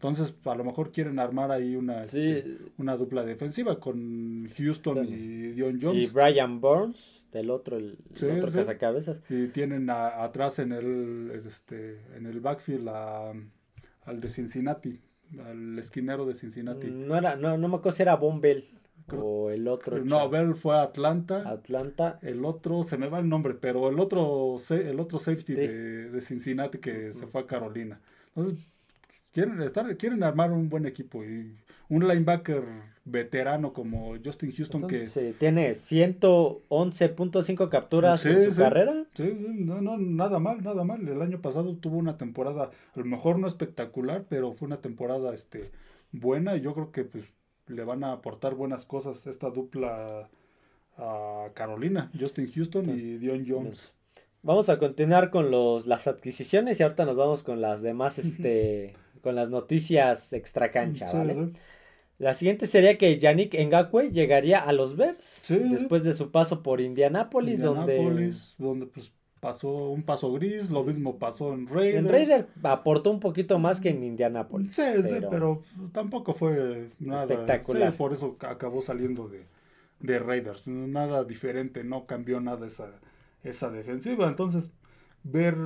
[0.02, 5.06] Entonces, a lo mejor quieren armar ahí una, Sí, este, una dupla defensiva con Houston
[5.06, 6.12] y Dion y Jones.
[6.12, 8.56] Brian Burns, del otro, el, el otro sí.
[8.58, 9.20] cazacabezas.
[9.30, 13.32] Y tienen a- atrás en el este en el backfield a-
[14.04, 15.00] al de Cincinnati,
[15.38, 16.88] al esquinero de Cincinnati.
[16.90, 18.64] No era, no, no me acuerdo si era Von Bell
[19.06, 19.98] Creo- o el otro.
[20.04, 20.30] no, chavo.
[20.30, 21.48] Bell fue a Atlanta.
[21.48, 22.18] Atlanta.
[22.22, 26.20] El otro, se me va el nombre, pero el otro, el otro safety de, de
[26.22, 28.00] Cincinnati que se fue a Carolina.
[28.34, 28.68] Entonces,
[29.32, 31.56] quieren estar, quieren armar un buen equipo y
[31.88, 32.62] un linebacker
[33.04, 38.58] veterano como Justin Houston que Sí, tiene 111.5 capturas Sí, en su sí.
[38.62, 39.04] carrera.
[39.14, 41.06] Sí, sí, no, no, nada mal, nada mal.
[41.06, 45.34] El año pasado tuvo una temporada, a lo mejor no espectacular, pero fue una temporada
[45.34, 45.70] este,
[46.12, 47.24] buena y yo creo que pues
[47.66, 50.28] le van a aportar buenas cosas esta dupla
[50.96, 53.94] a Carolina, Justin Houston y Dion Jones.
[54.42, 58.94] Vamos a continuar con los, las adquisiciones y ahorita nos vamos con las demás, este,
[59.22, 61.34] con las noticias extra cancha, Sí, ¿vale?
[61.34, 61.52] sí.
[62.18, 66.62] La siguiente sería que Yannick Ngakwe llegaría a los Bears Sí, después de su paso
[66.62, 71.96] por Indianápolis, donde Indianapolis, donde pues pasó un paso gris, lo mismo pasó en Raiders.
[71.98, 74.76] en Raiders aportó un poquito más que en Indianápolis.
[74.76, 77.90] Sí, sí, pero- pero tampoco fue nada Espectacular.
[77.90, 79.44] sí, por eso acabó saliendo de,
[79.98, 80.68] de Raiders.
[80.68, 83.00] Nada diferente, no cambió nada esa,
[83.42, 84.28] esa defensiva.
[84.28, 84.70] Entonces,
[85.24, 85.56] ver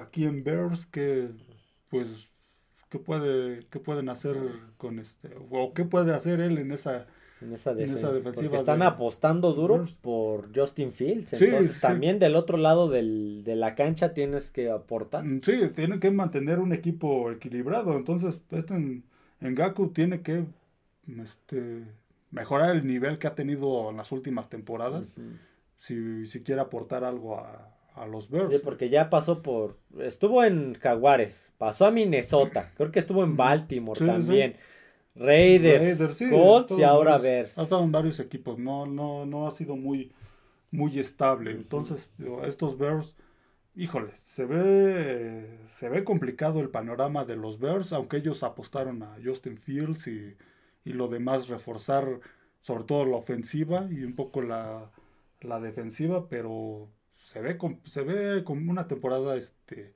[0.00, 1.28] aquí en Bears que,
[1.90, 2.08] pues,
[2.98, 4.36] qué puede, qué pueden hacer
[4.76, 7.06] con este, o qué puede hacer él en esa.
[7.42, 11.30] En esa En defensa, esa defensiva porque están de- apostando duro por Justin Fields.
[11.30, 11.80] Sí, Entonces sí.
[11.82, 15.22] también del otro lado del- de la cancha tienes que aportar.
[15.24, 17.94] Mm, Sí, tienen que mantener un equipo equilibrado.
[17.94, 19.04] Entonces, este en,
[19.40, 20.46] Gaku tiene que
[21.22, 21.84] este,
[22.30, 25.12] mejorar el nivel que ha tenido en las últimas temporadas.
[25.78, 28.50] Si, si quiere aportar algo a, a los Bears.
[28.50, 29.78] Sí, porque ya pasó por.
[29.98, 33.36] Estuvo en Jaguares, pasó a Minnesota, creo que estuvo en.
[33.36, 34.10] Baltimore Sí, sí.
[34.10, 34.56] también.
[35.14, 37.58] Raiders, Raiders, sí, Colts y ahora varios- Bears.
[37.58, 40.12] Ha estado en varios equipos, no, no, no ha sido muy,
[40.70, 41.52] muy estable.
[41.52, 42.10] Entonces,
[42.44, 43.16] estos Bears,
[43.74, 49.16] híjole, se ve, se ve complicado el panorama de los Bears, aunque ellos apostaron a
[49.24, 50.36] Justin Fields y,
[50.84, 52.20] y lo demás reforzar,
[52.60, 54.90] sobre todo la ofensiva y un poco la,
[55.40, 56.90] la defensiva, pero
[57.26, 59.92] se ve, com- se ve como una temporada este,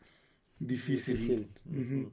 [0.59, 1.16] difícil.
[1.64, 2.11] Difícil.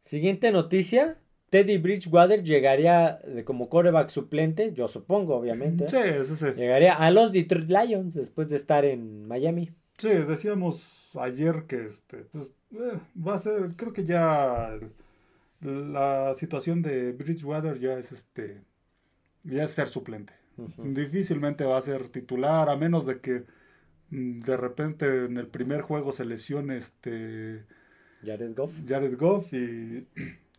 [0.00, 1.18] Siguiente noticia.
[1.50, 5.86] Teddy Bridgewater llegaría de- como coreback suplente, yo supongo, obviamente.
[5.90, 6.46] Sí, sí, sí.
[6.56, 9.70] Llegaría a los Detroit Lions después de estar en Miami.
[9.98, 14.70] Sí, decíamos ayer que este, pues, eh, va a ser, creo que ya
[15.60, 18.62] la situación de Bridgewater ya es este,
[19.44, 20.32] ya es ser suplente.
[20.78, 23.44] Difícilmente va a ser titular, a menos de que
[24.12, 27.64] de repente en el primer juego se lesione este
[28.22, 28.72] Jared Goff.
[28.86, 30.06] Jared Goff y,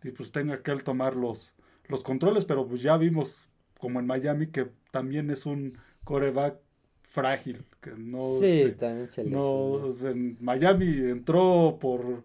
[0.04, 1.54] y pues tenga que él tomar los,
[1.88, 3.42] los controles, pero pues ya vimos
[3.80, 6.58] como en Miami que también es un coreback
[7.04, 8.22] frágil, que no...
[8.40, 12.24] Sí, este, también se no, en Miami entró por,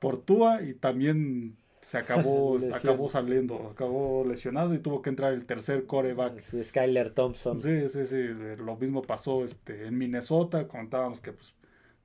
[0.00, 5.44] por Tua y también se acabó, acabó saliendo, acabó lesionado y tuvo que entrar el
[5.46, 6.40] tercer coreback.
[6.40, 7.60] Sí, Skyler Thompson.
[7.62, 8.16] Sí, sí, sí,
[8.58, 11.54] lo mismo pasó este, en Minnesota, contábamos que pues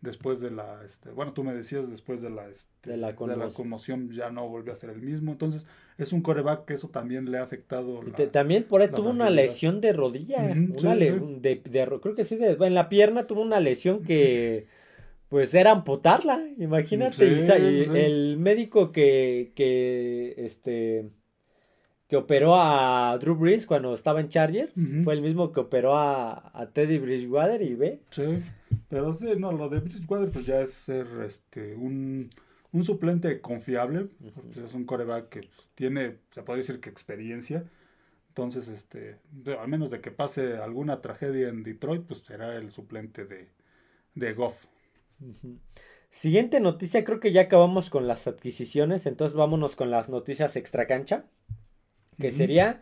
[0.02, 3.52] después de la, este, bueno, tú me decías después de la, este, De la conmoción.
[3.54, 5.66] conmoción ya no volvió a ser el mismo, entonces
[5.98, 8.02] es un coreback que eso también le ha afectado.
[8.06, 10.38] Y la- te- también por ahí la tuvo una lesión de rodilla.
[10.44, 11.38] Ujú, una sí, le- sí.
[11.42, 14.68] De, de creo que sí, de- en la pierna tuvo una lesión que
[15.30, 17.26] pues era amputarla, imagínate.
[17.26, 17.92] y Sí, sa- y sí.
[17.96, 21.10] el médico que, que este
[22.08, 26.52] que operó a Drew Brees cuando estaba en Chargers fue el mismo que operó a,
[26.60, 28.00] a Teddy Bridgewater y ve.
[28.10, 28.42] Sí,
[28.90, 32.32] pero sí, no, lo de Bridgewater pues ya es ser este un,
[32.72, 35.42] un suplente confiable, porque es un coreback que
[35.76, 37.64] tiene, se puede decir que experiencia,
[38.30, 42.72] entonces este, de- al menos de que pase alguna tragedia en Detroit, pues será el
[42.72, 43.50] suplente de,
[44.16, 44.66] de Goff.
[46.10, 50.88] Siguiente noticia, creo que ya acabamos con las adquisiciones, entonces vámonos con las noticias extra
[50.88, 51.26] cancha,
[52.20, 52.82] que sería,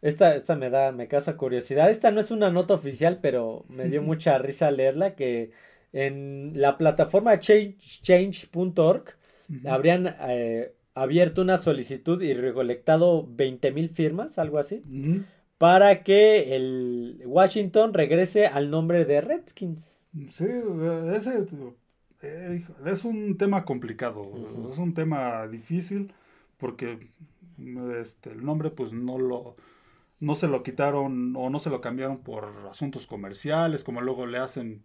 [0.00, 3.88] esta, esta me da, me causa curiosidad, esta no es una nota oficial, pero me
[3.88, 5.50] dio mucha risa leerla, que
[5.92, 9.04] en la plataforma change- change.org
[9.66, 14.82] habrían eh, abierto una solicitud y recolectado 20 mil firmas, algo así,
[15.58, 19.98] para que el Washington regrese al nombre de Redskins.
[20.30, 20.44] Sí,
[21.14, 21.46] ese
[22.22, 24.30] eh, es un tema complicado,
[24.70, 26.12] es un tema difícil
[26.58, 26.98] porque
[28.00, 29.56] este, el nombre pues no lo
[30.20, 34.38] no se lo quitaron o no se lo cambiaron por asuntos comerciales, como luego le
[34.38, 34.82] hacen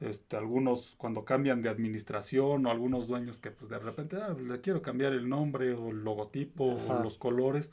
[0.00, 4.60] este, algunos cuando cambian de administración o algunos dueños que pues de repente "Ah, le
[4.60, 6.98] quiero cambiar el nombre o el logotipo Ajá.
[6.98, 7.70] o los colores.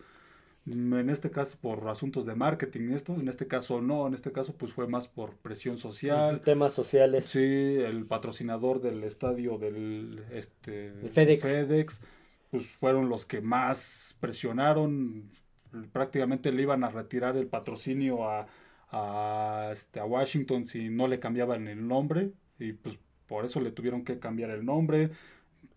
[0.68, 4.54] En este caso por asuntos de marketing esto, en este caso no, en este caso
[4.56, 6.42] pues fue más por presión social.
[6.42, 7.26] Temas sociales.
[7.26, 12.00] Sí, el patrocinador del estadio del este De FedEx.
[12.52, 15.32] pues fueron los que más presionaron,
[15.92, 18.48] prácticamente le iban a retirar el patrocinio a,
[18.92, 23.72] a, este, a Washington si no le cambiaban el nombre y pues por eso le
[23.72, 25.12] tuvieron que cambiar el nombre,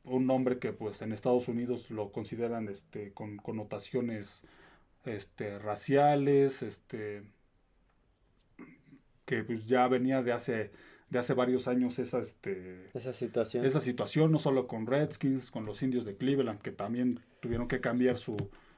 [0.04, 4.42] un nombre que pues en Estados Unidos lo consideran este con connotaciones
[5.04, 7.22] este raciales, este
[9.24, 10.70] que pues ya venía de hace
[11.10, 13.64] de hace varios años esa este Esa situación.
[13.64, 17.80] esa situación no solo con Redskins, con los indios de Cleveland que también tuvieron que
[17.80, 18.36] cambiar su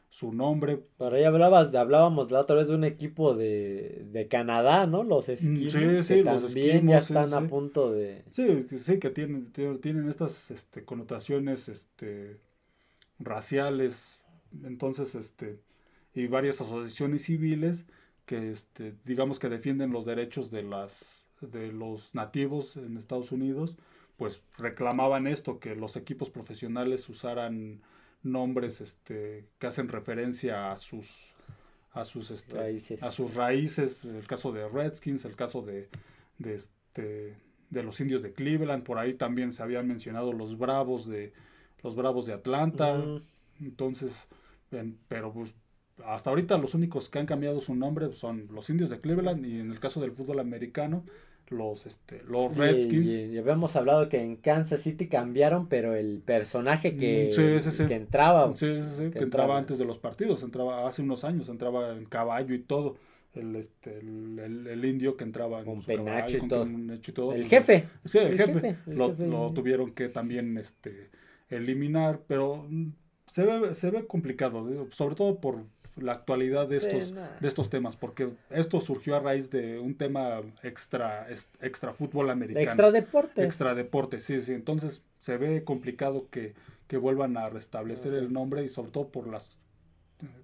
[0.09, 0.83] su nombre.
[0.99, 5.03] Pero ya hablabas, hablábamos la otra vez de un equipo de, de Canadá, ¿no?
[5.03, 8.25] Los Eskimos, sí, que sí, los también ya sí, están a punto de...
[8.31, 12.39] Sí, sí que tienen tienen, tienen estas este, connotaciones este
[13.19, 14.19] raciales,
[14.65, 15.59] entonces este
[16.17, 17.85] y varias asociaciones civiles
[18.25, 23.77] que este digamos que defienden los derechos de las de los nativos en Estados Unidos,
[24.17, 27.83] pues reclamaban esto que los equipos profesionales usaran
[28.23, 31.07] nombres este que hacen referencia a sus
[31.93, 33.03] a sus este, Raíces.
[33.03, 35.89] a sus raíces, el caso de Redskins, el caso de,
[36.39, 37.37] de este
[37.71, 41.33] de los indios de Cleveland, por ahí también se habían mencionado los Bravos de
[41.83, 43.03] los Bravos de Atlanta,
[43.61, 44.13] entonces,
[44.71, 45.55] en- pero pues
[46.05, 49.61] hasta ahorita los únicos que han cambiado su nombre son los indios de Cleveland y
[49.61, 51.05] en el caso del fútbol americano
[51.49, 53.09] los este los Redskins.
[53.09, 57.71] Y, y habíamos hablado que en Kansas City cambiaron, pero el personaje que, sí, sí,
[57.71, 57.87] sí.
[57.87, 58.53] que entraba...
[58.53, 59.59] Que que entraba entraba.
[59.59, 62.97] antes de los partidos, entraba hace unos años, entraba en caballo y todo.
[63.35, 66.49] El, este, el, el- el indio que entraba en Con su caballo, penacho y con
[66.49, 66.65] todo.
[66.65, 67.89] penacho y todo, El pues, jefe.
[68.05, 68.79] Sí, el, jefe.
[68.87, 69.27] lo, jefe.
[69.27, 71.11] lo tuvieron que también este,
[71.51, 72.89] eliminar, pero mm,
[73.27, 75.65] se ve, se ve complicado, sobre todo por
[75.97, 79.97] la actualidad de Sí, estos, de estos temas, porque esto surgió a raíz de un
[79.97, 81.27] tema extra,
[81.61, 82.63] extra fútbol americano.
[82.63, 83.45] Extra deporte.
[83.45, 84.53] Extra deporte, sí, sí.
[84.53, 86.55] Entonces se ve complicado que,
[86.87, 88.19] que vuelvan a restablecer sí.
[88.19, 89.57] el nombre y sobre todo por las,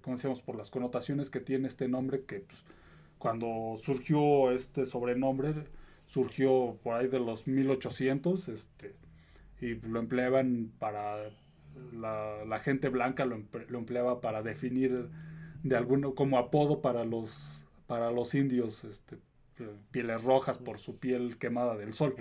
[0.01, 2.59] como decíamos, por las connotaciones que tiene este nombre que pues,
[3.19, 5.53] cuando surgió este sobrenombre,
[6.07, 8.95] surgió por ahí de los 1800, este,
[9.61, 11.29] y lo empleaban para,
[11.93, 13.37] la, la gente blanca lo
[13.77, 15.09] empleaba para definir
[15.63, 19.17] de alguno, como apodo para los, para los indios, este,
[19.91, 22.15] pieles rojas por su piel quemada del sol.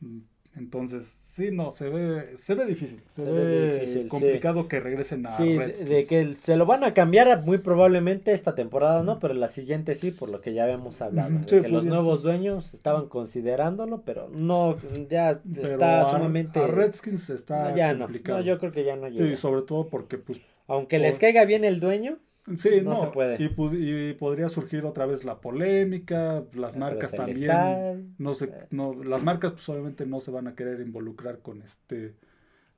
[0.00, 0.18] Mm,
[0.56, 4.08] Entonces, sí, no, se ve, se ve difícil, se, Se ve, ve difícil, sí.
[4.08, 5.90] complicado que regresen a Sí, de, Redskins.
[5.90, 9.18] de que se lo van a cambiar muy probablemente esta temporada, ¿no?
[9.20, 11.30] Pero la siguiente sí, por lo que ya habíamos hablado.
[11.38, 12.30] De que los nuevos ser.
[12.32, 14.76] dueños estaban considerándolo, pero no,
[15.08, 16.58] ya Pero está a- sumamente...
[16.58, 18.38] a Redskins está no, ya no, complicado.
[18.38, 19.26] no, yo creo que ya no llega.
[19.26, 22.18] Y sobre todo porque, pues, Aunque les caiga bien el dueño,
[22.56, 23.36] Sí, no, se puede.
[23.42, 28.14] Y, podría surgir otra vez la polémica, las marcas también.
[28.18, 28.66] No sé, eh.
[28.70, 32.14] no, las marcas pues obviamente no se van a querer involucrar con este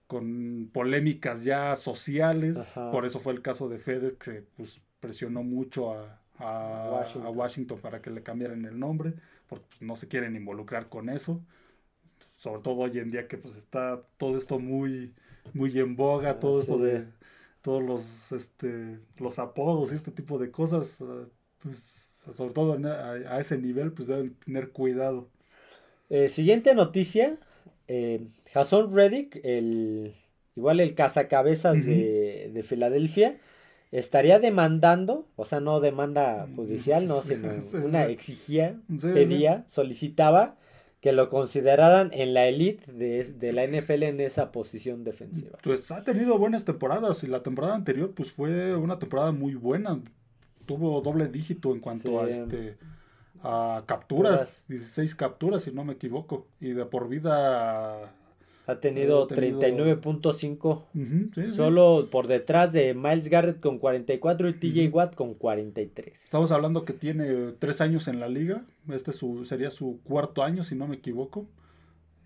[0.07, 2.59] con polémicas ya sociales.
[2.75, 7.79] Por eso fue el caso de FedEx que pues, presionó mucho a, a, Washington.
[7.81, 9.15] para que le cambiaran el nombre,
[9.49, 11.41] porque pues, no se quieren involucrar con eso.
[12.37, 15.15] Sobre todo hoy en día que pues está todo esto muy,
[15.53, 17.07] muy en boga, ah, todo esto de
[17.63, 21.27] todos los, este, los apodos y este tipo de cosas, ah,
[21.63, 22.01] pues,
[22.35, 25.29] sobre todo a, ese nivel, pues deben tener cuidado.
[26.09, 27.39] Eh, siguiente noticia,
[27.89, 30.15] eh, Jason Reddick, el,
[30.57, 33.39] igual el cazacabezas de, de Filadelfia,
[33.93, 37.51] estaría demandando, o sea, no demanda judicial, no, sino
[37.85, 40.57] una exigía, pedía, solicitaba
[41.01, 45.59] que lo consideraran en la elite de, la NFL en esa posición defensiva.
[45.63, 50.01] Pues ha tenido buenas temporadas y la temporada anterior pues fue una temporada muy buena.
[50.67, 52.77] Tuvo doble dígito en cuanto a este
[53.43, 58.13] a capturas, 16 capturas si no me equivoco, y de por vida
[58.71, 61.49] ha tenido, 39.5.
[61.49, 66.25] solo por detrás de Miles Garrett con 44 y TJ Watt con 43.
[66.25, 68.63] Estamos hablando que tiene tres años en la liga.
[68.91, 71.47] Este su, sería su cuarto año, si no me equivoco.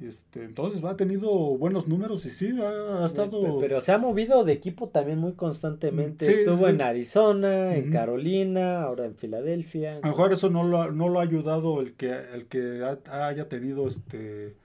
[0.01, 3.59] Este, entonces ha tenido buenos números y sí, ha, estado...
[3.59, 6.31] Pero, se ha movido de equipo también muy constantemente.
[6.31, 9.99] Estuvo en Arizona, en Carolina, ahora en Filadelfia.
[9.99, 13.49] A lo mejor eso no lo, no lo ha ayudado el que, el que haya
[13.49, 14.57] tenido este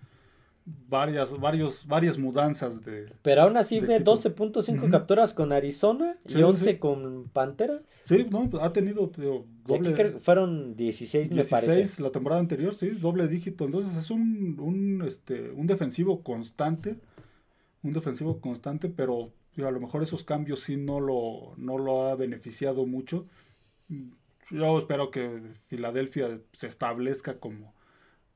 [0.87, 3.13] varias, varios, varias mudanzas de.
[3.21, 7.81] Pero aún así ve 12.5 capturas con Arizona y 11 con Panteras.
[8.05, 9.11] Sí, no, ha tenido
[9.65, 10.19] doble.
[10.19, 13.65] fueron 16, 16 la temporada anterior, sí, doble dígito.
[13.65, 16.97] Entonces es un, un, este, un defensivo constante.
[17.81, 22.15] Un defensivo constante, pero a lo mejor esos cambios sí no lo, no lo ha
[22.15, 23.25] beneficiado mucho.
[24.51, 27.73] Yo espero que Filadelfia se establezca como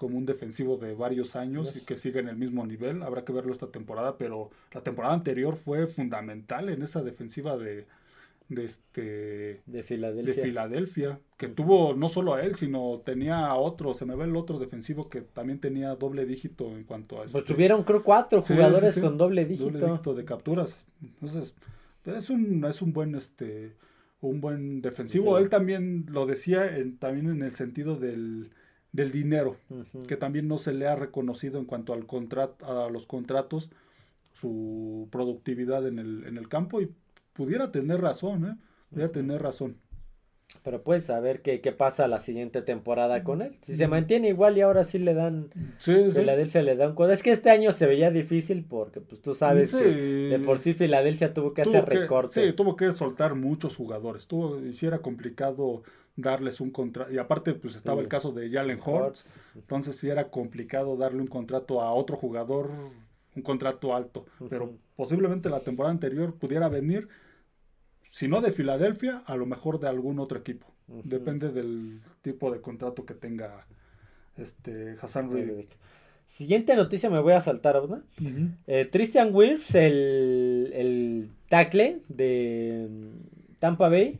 [0.03, 3.03] como un defensivo de varios años y que siga en el mismo nivel.
[3.03, 7.85] Habrá que verlo esta temporada, pero la temporada anterior fue fundamental en esa defensiva de,
[8.49, 10.33] de este de Filadelfia.
[10.35, 14.25] de Filadelfia que tuvo no solo a él sino tenía a otro se me ve
[14.25, 18.03] el otro defensivo que también tenía doble dígito en cuanto a pues este, tuvieron creo
[18.03, 20.13] cuatro jugadores con doble dígito doble dígito.
[20.13, 20.83] de capturas.
[21.01, 21.53] Entonces
[22.05, 23.77] es un es un buen este
[24.19, 25.37] un buen defensivo.
[25.37, 28.51] Él también lo decía también en el sentido del
[28.93, 29.58] del dinero,
[30.08, 33.69] que también no se le ha reconocido en cuanto al contrato, a los contratos,
[34.34, 36.89] su productividad en el, en el campo y
[37.34, 38.56] pudiera tener razón, ¿eh?
[38.89, 39.77] pudiera tener razón.
[40.62, 43.58] Pero pues a ver qué, qué pasa la siguiente temporada con él.
[43.62, 45.49] Si se mantiene igual y ahora sí le dan.
[45.79, 46.95] Sí, Filadelfia le dan.
[47.10, 50.75] Es que este año se veía difícil porque pues tú sabes que de por sí
[50.75, 52.45] Filadelfia tuvo que hacer recorte.
[52.45, 54.27] Sí, tuvo que soltar muchos jugadores.
[54.27, 55.82] Tuvo, y si era complicado
[56.15, 57.13] darles un contrato.
[57.13, 59.32] Y aparte, pues estaba el caso de Jalen Hortz.
[59.56, 62.71] Entonces sí era complicado darle un contrato a otro jugador,
[63.36, 64.26] un contrato alto.
[64.49, 67.08] Pero posiblemente la temporada anterior pudiera venir,
[68.12, 70.67] si no de Filadelfia, a lo mejor de algún otro equipo.
[70.88, 73.65] Depende del tipo de contrato que tenga
[74.38, 75.69] este Hassan Reddick.
[76.28, 78.04] Siguiente noticia me voy a saltar, ¿verdad?
[78.67, 82.88] Eh, Tristan Wirfs, el, el tackle de
[83.60, 84.19] Tampa Bay,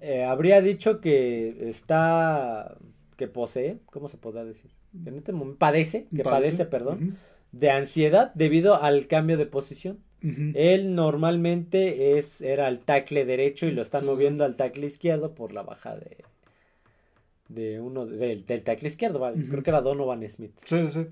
[0.00, 2.76] eh, habría dicho que está,
[3.16, 4.70] que posee, ¿cómo se podrá decir?
[5.06, 7.18] En este momento padece, que padece, perdón,
[7.52, 9.98] de ansiedad debido al cambio de posición.
[10.22, 15.52] Él normalmente es, era el tackle derecho y lo están moviendo al tackle izquierdo por
[15.52, 16.18] la baja de,
[17.48, 20.52] de uno del, del tackle izquierdo, creo que era Donovan Smith.
[20.66, 21.06] Sí, sí.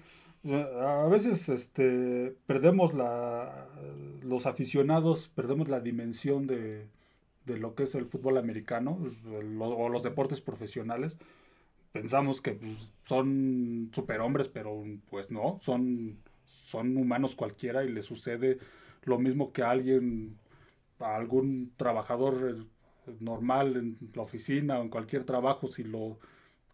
[0.52, 3.66] A veces este, perdemos la,
[4.22, 6.86] los aficionados, perdemos la dimensión de,
[7.48, 8.98] de lo que es el fútbol americano
[9.60, 11.18] o los deportes profesionales.
[11.92, 18.58] Pensamos que pues, son superhombres, pero pues no, son, son humanos cualquiera y le sucede
[19.04, 20.36] lo mismo que a alguien,
[21.00, 22.66] a algún trabajador
[23.20, 26.18] normal en la oficina o en cualquier trabajo, si lo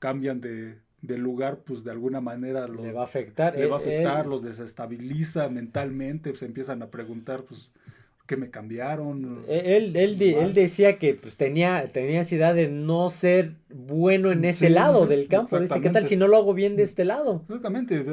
[0.01, 3.57] cambian de, lugar, pues de alguna manera lo, le va a afectar.
[3.57, 7.71] Le va a afectar, los desestabiliza mentalmente, se empiezan a preguntar, pues,
[8.27, 9.45] que me cambiaron.
[9.49, 14.45] E, él, él, él, decía que pues tenía, tenía ansiedad de no ser bueno en
[14.45, 15.59] ese lado del campo.
[15.61, 17.43] Dice, ¿qué tal si no lo hago bien de este lado?
[17.47, 18.05] Exactamente,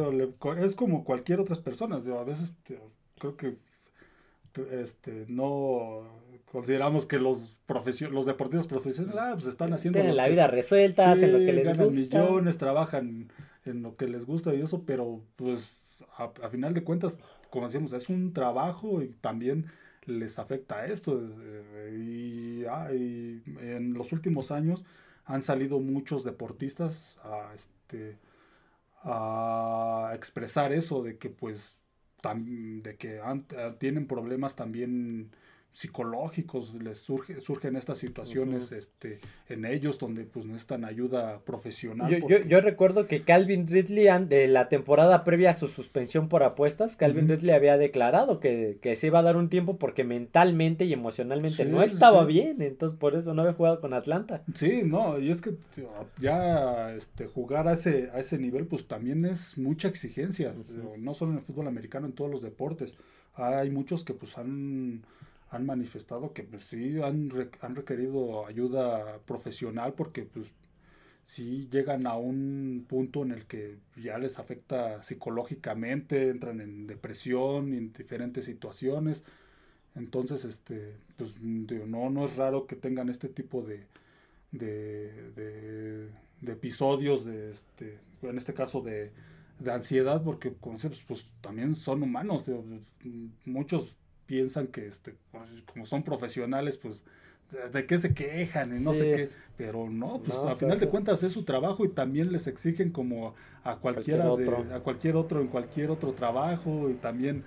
[0.59, 2.05] es como cualquier otras personas.
[2.07, 2.55] a veces
[3.17, 3.55] creo que
[4.71, 6.03] este, no
[6.51, 7.57] consideramos que los
[8.11, 11.63] los deportistas profesionales ah, pues están haciendo tienen la vida resuelta, hacen lo que les
[11.63, 13.31] ganan millones, trabajan
[13.63, 15.71] en lo que les gusta y eso, pero pues
[16.17, 17.17] a, a final de cuentas,
[17.49, 19.67] como decíamos, es un trabajo y también
[20.05, 21.21] les afecta esto.
[21.93, 24.83] Y, ah, y en los últimos años
[25.25, 28.17] han salido muchos deportistas a, este,
[29.03, 31.77] a expresar eso de que pues
[32.23, 33.19] de que
[33.79, 35.31] tienen problemas también
[35.73, 42.11] psicológicos les surge, surgen estas situaciones este, en ellos donde pues necesitan ayuda profesional.
[42.27, 46.97] Yo, yo, recuerdo que Calvin Ridley de la temporada previa a su suspensión por apuestas,
[46.97, 51.63] Calvin Ridley había declarado que, se iba a dar un tiempo porque mentalmente y emocionalmente
[51.65, 54.43] no estaba bien, entonces por eso no había jugado con Atlanta.
[54.55, 55.51] Sí, no, y es que
[56.19, 60.53] ya este, jugar a ese, a ese nivel pues también es mucha exigencia,
[60.97, 62.93] no solo en el fútbol americano, en todos los deportes.
[63.35, 65.03] Hay muchos que pues han
[65.51, 67.31] han manifestado que pues sí han,
[67.61, 70.47] han requerido ayuda profesional porque pues
[71.25, 77.73] sí llegan a un punto en el que ya les afecta psicológicamente, entran en depresión,
[77.73, 79.23] en diferentes situaciones.
[79.95, 83.85] Entonces, este, pues no, no es raro que tengan este tipo de,
[84.51, 86.09] de,
[86.47, 89.11] episodios, de este, en este caso de,
[89.59, 90.77] de ansiedad, porque como
[91.07, 92.45] pues también son humanos.
[93.45, 93.95] muchos
[94.31, 97.03] piensan que este, pues, como son profesionales, pues
[97.73, 101.21] de qué se quejan y no sé qué, pero no, pues a final de cuentas
[101.23, 104.27] es su trabajo y también les exigen como a cualquiera
[104.73, 107.43] a cualquier otro en cualquier otro trabajo y también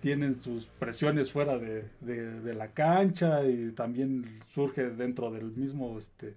[0.00, 6.34] tienen sus presiones fuera de, la cancha y también surge dentro del mismo este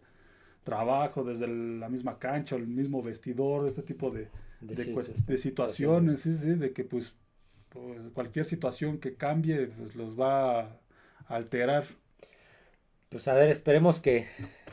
[0.66, 4.28] trabajo, desde la misma cancha, el mismo vestidor, este tipo de,
[4.60, 7.14] de, situaciones, sí, sí, de que pues
[7.74, 10.78] pues, cualquier situación que cambie pues, los va a
[11.28, 11.86] alterar.
[13.10, 14.26] Pues a ver, esperemos que,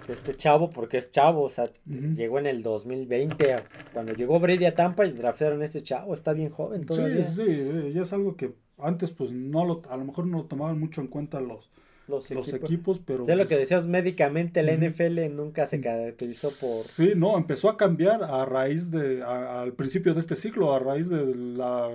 [0.08, 3.56] este chavo, porque es chavo, o sea, llegó en el 2020,
[3.92, 7.24] cuando llegó Brady a Tampa y draftearon a este chavo, está bien joven todavía.
[7.24, 10.44] Sí, sí, ya es algo que antes pues no lo, a lo mejor no lo
[10.44, 11.68] tomaban mucho en cuenta los,
[12.06, 13.00] los, equipos.
[13.04, 13.24] pero...
[13.24, 16.84] De lo que pues decías médicamente, la NFL nunca se caracterizó por...
[16.84, 21.08] Sí, no, empezó a cambiar a raíz de, al principio de este siglo, a raíz
[21.08, 21.90] de la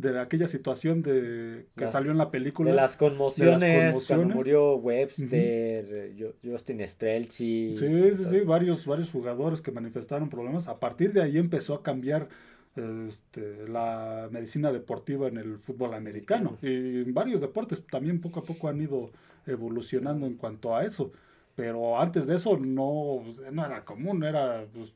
[0.00, 2.70] de aquella situación de que salió en la película.
[2.70, 7.76] De las conmociones, cuando murió Webster, Justin Strelzi.
[7.76, 10.68] Sí, sí, sí, varios, varios jugadores que manifestaron problemas.
[10.68, 12.28] A partir de ahí empezó a cambiar
[12.76, 16.58] este, la medicina deportiva en el fútbol americano.
[16.62, 19.10] Y en varios deportes también poco a poco han ido
[19.46, 21.12] evolucionando en cuanto a eso.
[21.56, 23.22] Pero antes de eso no,
[23.52, 24.94] no era común, era pues,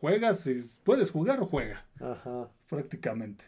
[0.00, 1.86] juegas y puedes jugar o juega.
[1.98, 2.48] Ajá.
[2.68, 3.44] Prácticamente.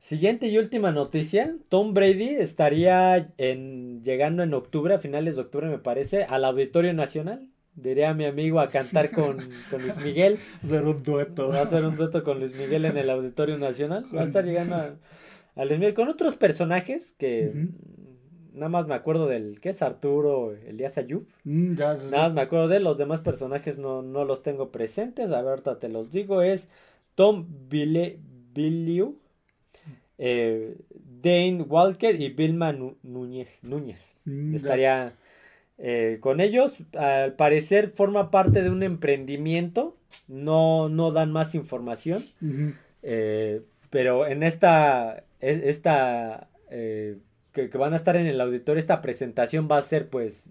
[0.00, 5.66] Siguiente y última noticia, Tom Brady estaría en, llegando en octubre, a finales de octubre
[5.68, 7.48] me parece, al Auditorio Nacional.
[7.74, 10.38] Diría a mi amigo a cantar con, Luis Miguel.
[10.64, 11.48] Hacer un dueto.
[11.48, 14.04] Va a hacer un dueto con Luis Miguel en el Auditorio Nacional.
[14.14, 17.68] Va a estar llegando a, Luis Miguel con otros personajes que
[18.52, 21.26] nada más me acuerdo del que es Arturo Elías Ayub.
[21.44, 25.30] Mm, nada más me acuerdo de él, los demás personajes no, no los tengo presentes.
[25.30, 26.42] A ver, ahorita te los digo.
[26.42, 26.68] Es
[27.14, 29.18] Tom Billiu
[30.18, 30.76] eh,
[31.22, 33.58] Dane Walker y Vilma Núñez.
[33.62, 34.14] Núñez.
[34.24, 35.14] Mm, estaría
[35.78, 36.78] eh, con ellos.
[36.96, 39.96] Al parecer forma parte de un emprendimiento.
[40.26, 42.26] No, no dan más información.
[43.02, 46.48] Eh, pero en esta, e, esta
[47.66, 50.50] que, van a estar en el auditorio, esta presentación va a ser pues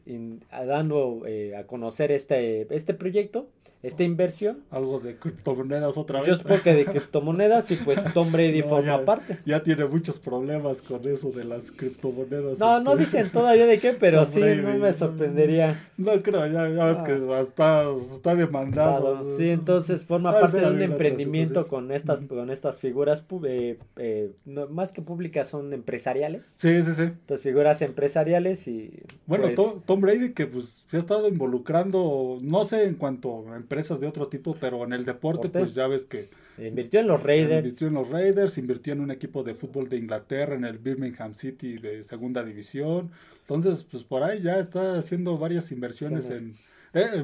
[0.52, 1.24] dando
[1.58, 3.48] a conocer este, este proyecto
[3.84, 4.64] esta inversión.
[4.72, 6.28] Algo de criptomonedas otra vez.
[6.28, 9.40] Yo supongo que de criptomonedas y pues Tom Brady forma parte.
[9.46, 12.60] Ya tiene muchos problemas con eso de las criptomonedas.
[12.60, 13.06] No, no este.
[13.06, 15.90] dicen todavía de qué, pero sí, no me sorprendería.
[15.98, 17.42] No creo, ya, ves que ah.
[17.42, 19.24] está, está demandado.
[19.24, 24.32] Sí, entonces forma ah, parte de un emprendimiento con estas, con estas figuras, eh, eh,
[24.70, 26.56] más que públicas, son empresariales.
[26.58, 27.04] Sí, sí, sí.
[27.04, 28.92] Estas figuras empresariales y...
[29.26, 33.50] Bueno, pues Tom, Tom, Brady que pues se ha estado involucrando, no sé en cuanto
[33.50, 36.30] a empresas de otro tipo, pero en el deporte, pues ya ves que...
[36.58, 37.66] Invirtió en los Raiders.
[37.66, 41.34] Invirtió en los Raiders, invirtió en un equipo de fútbol de Inglaterra, en el Birmingham
[41.36, 43.12] City de segunda división.
[43.42, 46.56] Entonces, pues por ahí ya está haciendo varias inversiones en...
[46.94, 47.24] Eh,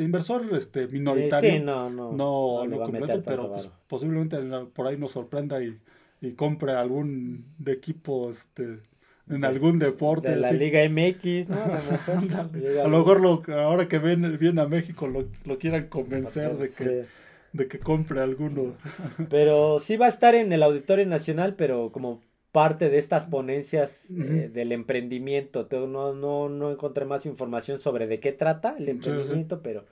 [0.00, 1.50] inversor este minoritario.
[1.50, 2.12] Sí, no, no.
[2.12, 4.38] No, no, completo, pero pues, posiblemente
[4.74, 5.78] por ahí nos sorprenda y,
[6.20, 8.80] y compre algún equipo este
[9.28, 10.30] en algún deporte.
[10.30, 11.56] De la Liga MX, ¿no?
[11.56, 17.06] A lo mejor, ahora que ven, viene a México lo, lo quieran convencer de que,
[17.52, 18.74] de que compre alguno.
[19.30, 22.20] Pero sí va a estar en el Auditorio Nacional, pero como
[22.52, 25.68] parte de estas ponencias eh, del emprendimiento.
[25.70, 29.84] No, no, no encontré más información sobre de qué trata el emprendimiento, pero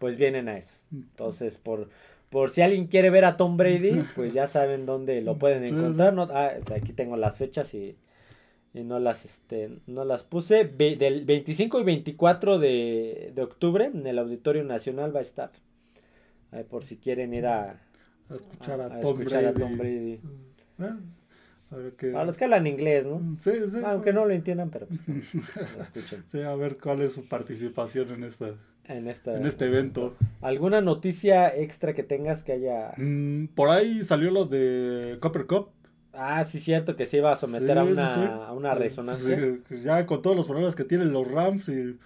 [0.00, 0.74] pues vienen a eso.
[0.92, 1.90] Entonces, por,
[2.28, 6.12] por si alguien quiere ver a Tom Brady, pues ya saben dónde lo pueden encontrar.
[6.12, 6.28] ¿no?
[6.32, 7.94] Ah, aquí tengo las fechas y
[8.78, 10.64] y no las, este, no las puse.
[10.64, 15.50] del 25 y 24 de, de, octubre en el Auditorio Nacional va a estar.
[16.70, 17.80] por si quieren ir a,
[18.34, 20.20] escuchar a, Tom, Brady.
[20.78, 20.84] Mm,
[21.70, 23.36] eh, a, los que hablan inglés, ¿no?
[23.38, 23.78] Sí, sí.
[23.84, 25.00] Aunque no lo entiendan, pero pues,
[25.76, 26.24] lo escuchen.
[26.30, 28.54] Sí, a ver cuál es su participación en esta.
[28.84, 30.16] En, esta, en este evento.
[30.40, 32.92] ¿Alguna noticia extra que tengas que haya?
[32.96, 35.68] Mm, por ahí salió lo de Copper Cup.
[36.20, 39.58] Ah, sí, cierto que se iba a someter a, una, a una resonancia.
[39.68, 41.96] Pues ya con todos los problemas que tienen los Rams y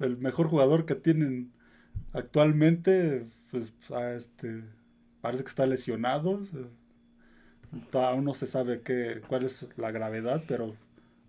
[0.00, 1.50] el mejor jugador que tienen
[2.12, 3.72] actualmente, pues
[4.16, 4.64] este
[5.22, 6.42] parece que está lesionado.
[7.92, 10.76] Aún no se sabe qué, cuál es la gravedad, pero...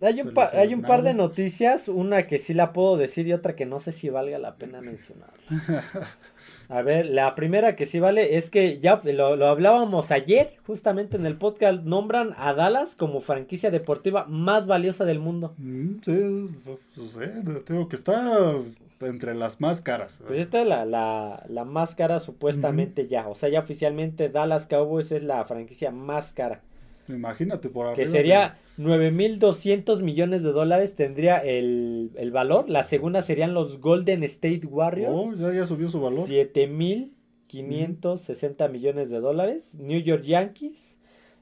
[0.01, 3.55] Hay un, hay un par de noticias, una que sí la puedo decir y otra
[3.55, 5.31] que no sé si valga la pena mencionar.
[6.69, 11.25] A ver, la primera que sí vale es que ya lo, hablábamos ayer, justamente en
[11.25, 15.53] el podcast, nombran a Dallas como franquicia deportiva más valiosa del mundo.
[15.57, 16.49] Mm, sí,
[16.95, 17.33] no sé,
[17.65, 18.55] tengo que estar
[19.01, 20.21] entre las más caras.
[20.25, 23.27] Pues esta es la, la, más cara supuestamente ya.
[23.27, 26.61] O sea, ya oficialmente Dallas Cowboys es la franquicia más cara.
[27.07, 32.69] Imagínate por Que sería 9.200 millones de dólares tendría el, valor.
[32.69, 35.13] La segunda serían los Golden State Warriors.
[35.13, 36.27] Oh, ya, ya subió su valor.
[36.27, 39.77] 7.560 millones de dólares.
[39.79, 40.97] New York Yankees.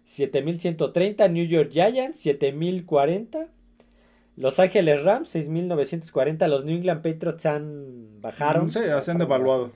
[0.07, 1.31] 7.130.
[1.31, 2.25] New York Giants.
[2.25, 3.47] 7.040.
[4.35, 6.47] Los Ángeles Rams, 6.940.
[6.47, 8.71] Los New England Patriots han bajaron.
[8.71, 9.71] Sí, se han devaluado.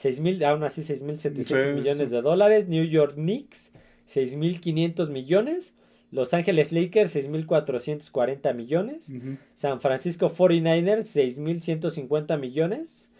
[0.00, 2.68] 6.000, aún así 6.700 millones de dólares.
[2.68, 3.72] New York Knicks,
[4.12, 5.74] 6.500 millones.
[6.10, 9.06] Los Ángeles Lakers, 6.440 millones.
[9.54, 11.04] San Francisco 49ers,
[11.36, 13.10] 6.150 millones.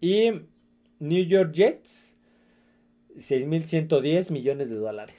[0.00, 0.30] Y
[0.98, 2.12] New York Jets,
[3.16, 5.16] 6.110 millones de dólares.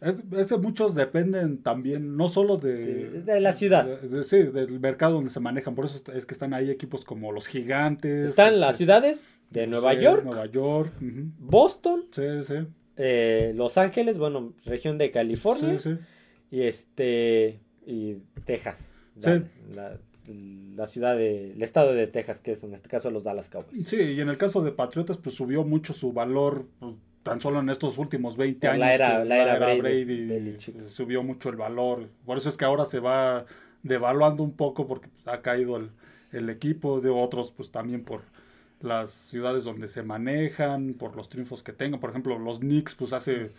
[0.00, 3.22] Es, muchos dependen también, no solo de...
[3.22, 4.00] De, la ciudad.
[4.24, 5.74] sí, del mercado donde se manejan.
[5.74, 8.30] Por eso es que están ahí equipos como los gigantes.
[8.30, 10.24] Están las este, ciudades de Nueva York.
[10.24, 10.92] Nueva York.
[11.38, 12.06] Boston.
[12.10, 12.54] Sí, sí.
[12.96, 15.78] Eh, los Ángeles, bueno, región de California.
[15.78, 15.98] Sí, sí.
[16.54, 17.58] Y este...
[17.84, 18.92] Y Texas.
[19.18, 19.42] sí.
[20.76, 21.50] La, ciudad de...
[21.52, 23.88] El estado de Texas, que es en este caso los Dallas Cowboys.
[23.88, 26.66] Sí, y en el caso de Patriotas, pues subió mucho su valor...
[26.78, 26.94] Pues,
[27.24, 28.78] tan solo en estos últimos 20 años.
[28.78, 32.08] La era, la era, Brady, subió mucho el valor.
[32.24, 33.46] Por eso es que ahora se va
[33.82, 35.76] devaluando un poco porque pues, ha caído
[36.30, 38.22] el, equipo de otros, pues también por
[38.80, 41.98] las ciudades donde se manejan, por los triunfos que tengan.
[41.98, 43.52] Por ejemplo, los Knicks, pues hace,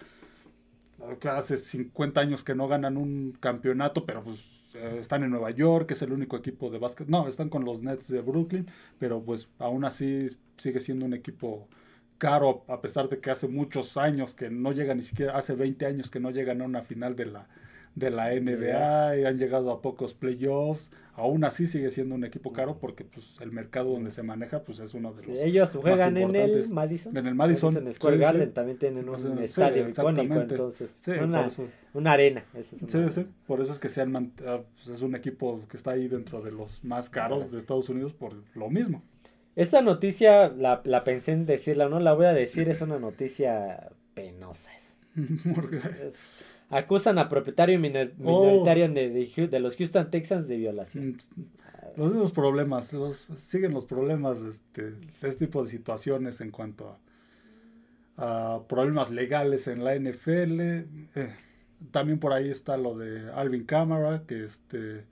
[1.30, 4.39] hace 50 años que no ganan un campeonato, pero pues
[4.74, 7.08] eh, están en Nueva York, que es el único equipo de básquet.
[7.08, 8.68] No, están con los Nets de Brooklyn,
[8.99, 11.68] pero pues aún así sigue siendo un equipo
[12.18, 15.86] caro, a pesar de que hace muchos años que no llega ni siquiera, hace 20
[15.86, 17.47] años que no llegan a una final de la,
[17.95, 20.89] de la NBA y han llegado a pocos playoffs.
[21.13, 24.79] Aún así sigue siendo un equipo caro porque pues el mercado donde se maneja pues
[24.79, 27.15] es uno de los ellos juegan en el Madison.
[27.15, 27.77] En el Madison.
[27.77, 31.49] En Square Garden también tienen un estadio icónico entonces una,
[31.93, 32.43] una, arena.
[32.61, 32.77] sí,
[33.11, 36.41] sí, por eso es que sean, ah, pues, es un equipo que está ahí dentro
[36.41, 39.01] de los más caros de Estados Unidos por lo mismo.
[39.55, 44.71] Esta noticia la, pensé en decirla, no la voy a decir, es una noticia penosa.
[46.70, 51.09] acusan a propietario minoritario de, los Houston Texans de violación.
[51.09, 51.41] Mm,
[51.97, 52.95] los mismos problemas,
[53.38, 56.97] siguen los problemas, este, este tipo de situaciones en cuanto
[58.18, 60.59] a, problemas legales en la NFL.
[60.61, 60.86] Eh,
[61.91, 65.05] también por ahí está lo de Alvin Camara, que este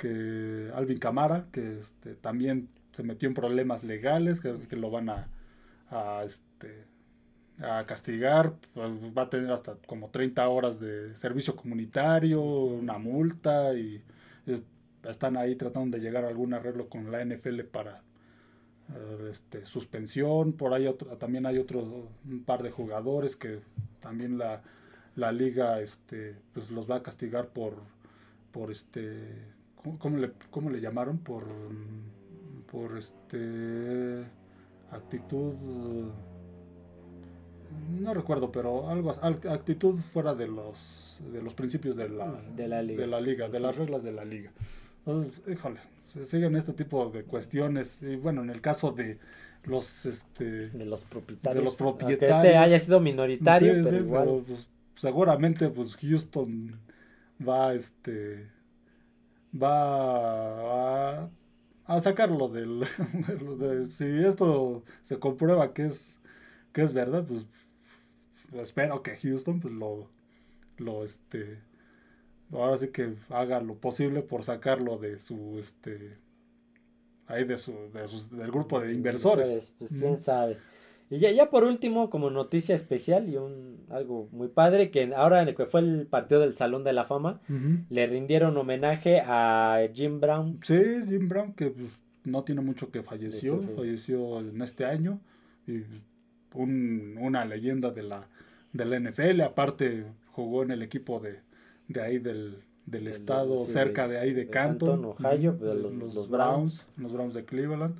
[0.00, 5.10] que Alvin Camara, que este, también se metió en problemas legales que, que lo van
[5.10, 5.28] a,
[5.90, 6.86] a, este,
[7.62, 13.74] a castigar, pues, va a tener hasta como 30 horas de servicio comunitario, una multa
[13.74, 14.02] y
[15.04, 18.02] están ahí tratando de llegar a algún arreglo con la NFL para
[18.94, 20.52] eh, este, suspensión.
[20.52, 23.60] Por ahí otro, también hay otro un par de jugadores que
[24.00, 24.62] también la,
[25.16, 27.74] la liga este, pues los va a castigar por,
[28.52, 29.18] por este,
[29.98, 31.18] ¿cómo, le, cómo le llamaron?
[31.18, 31.46] Por
[32.70, 34.24] por este
[34.92, 35.54] actitud
[38.00, 42.82] no recuerdo pero algo actitud fuera de los de los principios de la, de la
[42.82, 43.00] liga.
[43.00, 44.52] de la liga de las reglas de la liga.
[45.04, 48.02] Entonces híjole se siguen este tipo de cuestiones.
[48.02, 49.18] Y bueno en el caso de
[49.64, 51.58] los este de los propietarios.
[51.58, 54.42] de los propietarios este haya sido minoritario pero igual.
[54.46, 56.80] pues, seguramente pues Houston
[57.46, 58.48] va este
[59.54, 61.30] va a
[61.90, 62.84] a sacarlo del,
[63.90, 66.19] si esto se comprueba que es
[66.72, 67.46] que es verdad pues
[68.54, 70.08] espero que Houston pues lo
[70.78, 71.58] lo este
[72.58, 76.16] ahora sí que haga lo posible por sacarlo de su, este,
[77.26, 79.72] ahí de su, de sus, del grupo de inversores.
[79.78, 80.58] Pues quién sabe.
[81.10, 85.42] Y ya, ya por último, como noticia especial y un algo muy padre, que ahora
[85.42, 87.40] en el que fue el partido del Salón de la Fama,
[87.88, 90.60] le rindieron homenaje a Jim Brown.
[90.62, 91.90] Sí, Jim Brown, que pues,
[92.24, 95.18] no tiene mucho que falleció, falleció en este año,
[95.66, 95.82] y
[96.54, 98.26] un, una leyenda de la,
[98.72, 101.40] de la NFL, aparte jugó en el equipo de,
[101.88, 107.12] de ahí del, del estado cerca de, ahí de, Canton, Ohio, los, los, Browns, los
[107.12, 107.96] Browns de Cleveland.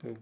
[0.00, 0.18] Pues,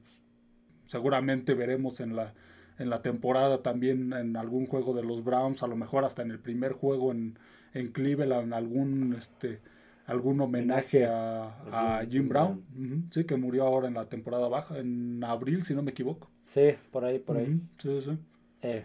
[0.87, 2.35] seguramente veremos en la,
[2.79, 6.31] en la temporada también en algún juego de los Browns, a lo mejor hasta en
[6.31, 7.39] el primer juego en,
[7.75, 9.61] en Cleveland, algún este
[10.07, 12.65] algún homenaje a, Jim, Brown,
[13.13, 16.29] sí, que murió ahora en la temporada baja, en abril, si no me equivoco.
[16.51, 17.61] Sí, por ahí, por ahí.
[17.79, 18.19] sí, sí.
[18.63, 18.85] Eh,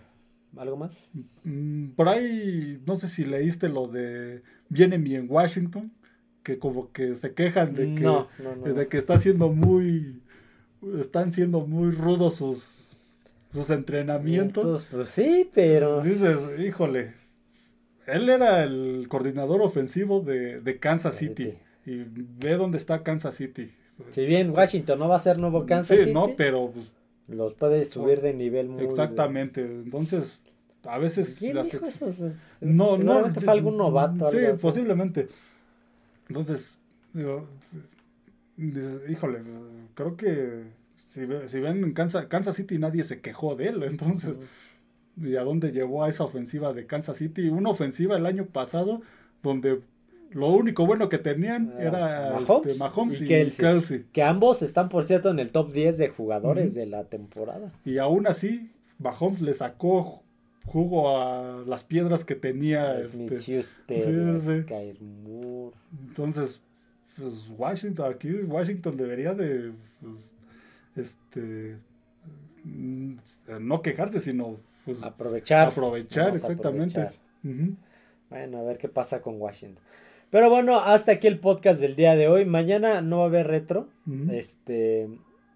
[0.58, 0.98] ¿Algo más?
[1.44, 5.92] Mm, por ahí, no sé si leíste lo de Viene mi en Washington,
[6.44, 10.22] que como que se quejan de que, De que está siendo muy
[11.00, 12.98] están siendo muy rudos sus,
[13.52, 14.88] sus entrenamientos.
[14.92, 16.02] Pues sí, pero...
[16.02, 17.14] Dices, híjole,
[18.06, 21.58] él era el coordinador ofensivo de, Kansas City.
[21.86, 23.72] Y ve dónde está Kansas City.
[24.12, 26.10] Si bien Washington no va a ser nuevo Kansas City.
[26.10, 26.72] Sí, no, pero...
[26.72, 26.92] Pues,
[27.28, 28.84] los puede subir de nivel muy...
[28.84, 29.62] Exactamente.
[29.62, 30.38] Entonces,
[30.84, 31.36] a veces...
[31.40, 32.12] ¿Quién dijo eso?
[32.62, 33.34] No, no.
[33.34, 34.30] fue algún novato.
[34.30, 35.28] Sí, posiblemente.
[36.28, 36.78] Entonces,
[37.14, 37.48] digo,
[39.08, 39.40] híjole,
[39.94, 40.64] creo que
[41.16, 44.40] si, ven en Kansas, Kansas, City nadie se quejó de él, entonces,
[45.18, 47.50] ¿y a dónde llevó a esa ofensiva de Kansas City?
[47.50, 49.02] Una ofensiva el año pasado
[49.42, 49.82] donde
[50.36, 52.40] lo único bueno que tenían ah, era
[52.78, 56.74] Mahomes, este, y, Kelsey, Que ambos están, por cierto, en el top 10 de jugadores
[56.74, 57.72] de la temporada.
[57.86, 58.70] Y aún así,
[59.00, 60.24] Mahomes le sacó
[60.66, 63.00] jugo a las piedras que tenía.
[63.00, 63.38] Este,
[66.10, 66.60] Entonces,
[67.16, 69.72] pues Washington, aquí Washington debería de
[70.02, 70.34] pues,
[70.98, 71.78] este
[72.66, 73.14] mm,
[73.62, 75.70] no quejarse, sino pues, aprovechar.
[75.70, 77.12] Aprovechar, exactamente.
[78.30, 79.82] Bueno, a ver qué pasa con Washington.
[80.30, 82.46] Pero bueno, hasta aquí el podcast del día de hoy.
[82.46, 83.90] Mañana no va a haber retro.
[84.32, 85.10] Este.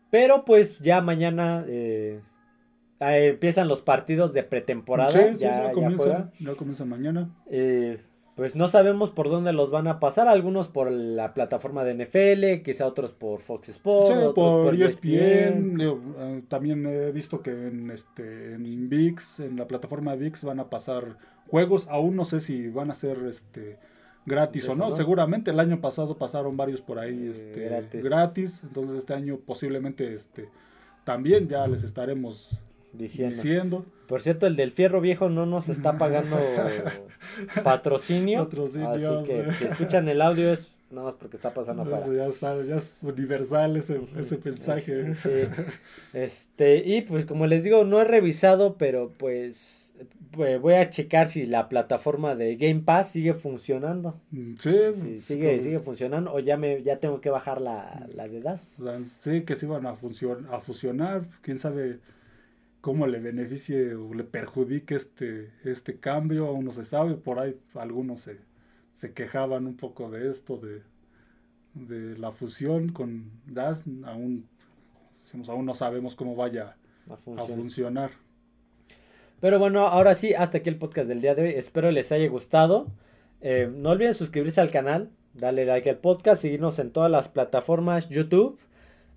[0.09, 2.22] Pero pues ya mañana eh,
[2.99, 5.11] empiezan los partidos de pretemporada.
[5.11, 7.30] Sí, ya, ya, comienza, ya, comienza mañana.
[7.49, 7.99] Eh,
[8.39, 12.63] pues no sabemos por dónde los van a pasar, algunos por la plataforma de NFL,
[12.63, 15.82] quizá otros por Fox Sports, otros por, ESPN.
[15.82, 20.45] E eh, también he visto que en este en VIX, en la plataforma de VIX
[20.45, 21.17] van a pasar
[21.47, 23.78] juegos, aún no sé si van a ser este
[24.26, 24.95] gratis o no.
[24.95, 28.03] seguramente el año pasado pasaron varios por ahí eh, este, gratis.
[28.03, 28.59] gratis.
[28.63, 30.49] entonces este año posiblemente este
[31.03, 32.49] también ya les estaremos
[32.93, 33.86] diciendo.
[34.07, 36.38] Por cierto, el del fierro viejo no nos está pagando
[37.63, 38.41] patrocinio.
[38.41, 42.28] Así que si escuchan el audio es nada más porque está pasando Ya,
[42.63, 45.13] ya es universal ese, ese mensaje.
[46.13, 49.89] Este, y pues como les digo, no he revisado, pero pues,
[50.32, 54.20] pues, voy a checar si la plataforma de Game Pass sigue funcionando.
[54.32, 55.22] Mm, sí.
[55.22, 58.76] sigue, sigue funcionando o ya me ya tengo que bajar la, la de DAS.
[59.06, 62.00] Sí, que se iban a, a fusionar, quién sabe
[62.82, 67.58] cómo le beneficie o le perjudique este, este cambio, aún no se sabe, por ahí
[67.74, 68.38] algunos se,
[68.92, 70.82] se quejaban un poco de esto, de,
[71.74, 74.48] de la fusión con DAS, aún,
[75.48, 76.78] aún no sabemos cómo vaya
[77.10, 78.12] a funcionar.
[79.40, 82.28] Pero bueno, ahora sí, hasta aquí el podcast del día de hoy, espero les haya
[82.28, 82.88] gustado.
[83.42, 88.10] Eh, no olviden suscribirse al canal, darle like al podcast, seguirnos en todas las plataformas
[88.10, 88.60] YouTube,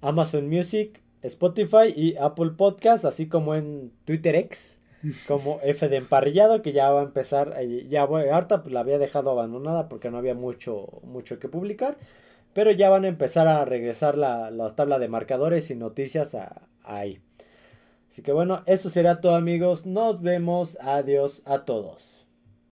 [0.00, 4.76] Amazon Music, Spotify y Apple Podcast, así como en Twitter X,
[5.26, 8.80] como F de emparrillado, que ya va a empezar, eh, ya voy, harta, pues la
[8.80, 11.96] había dejado abandonada porque no había mucho, mucho que publicar,
[12.52, 16.36] pero ya van a empezar a regresar la, la tabla de marcadores y noticias
[16.84, 17.20] ahí.
[18.12, 22.21] Así que bueno, eso será todo amigos, nos vemos, adiós a todos.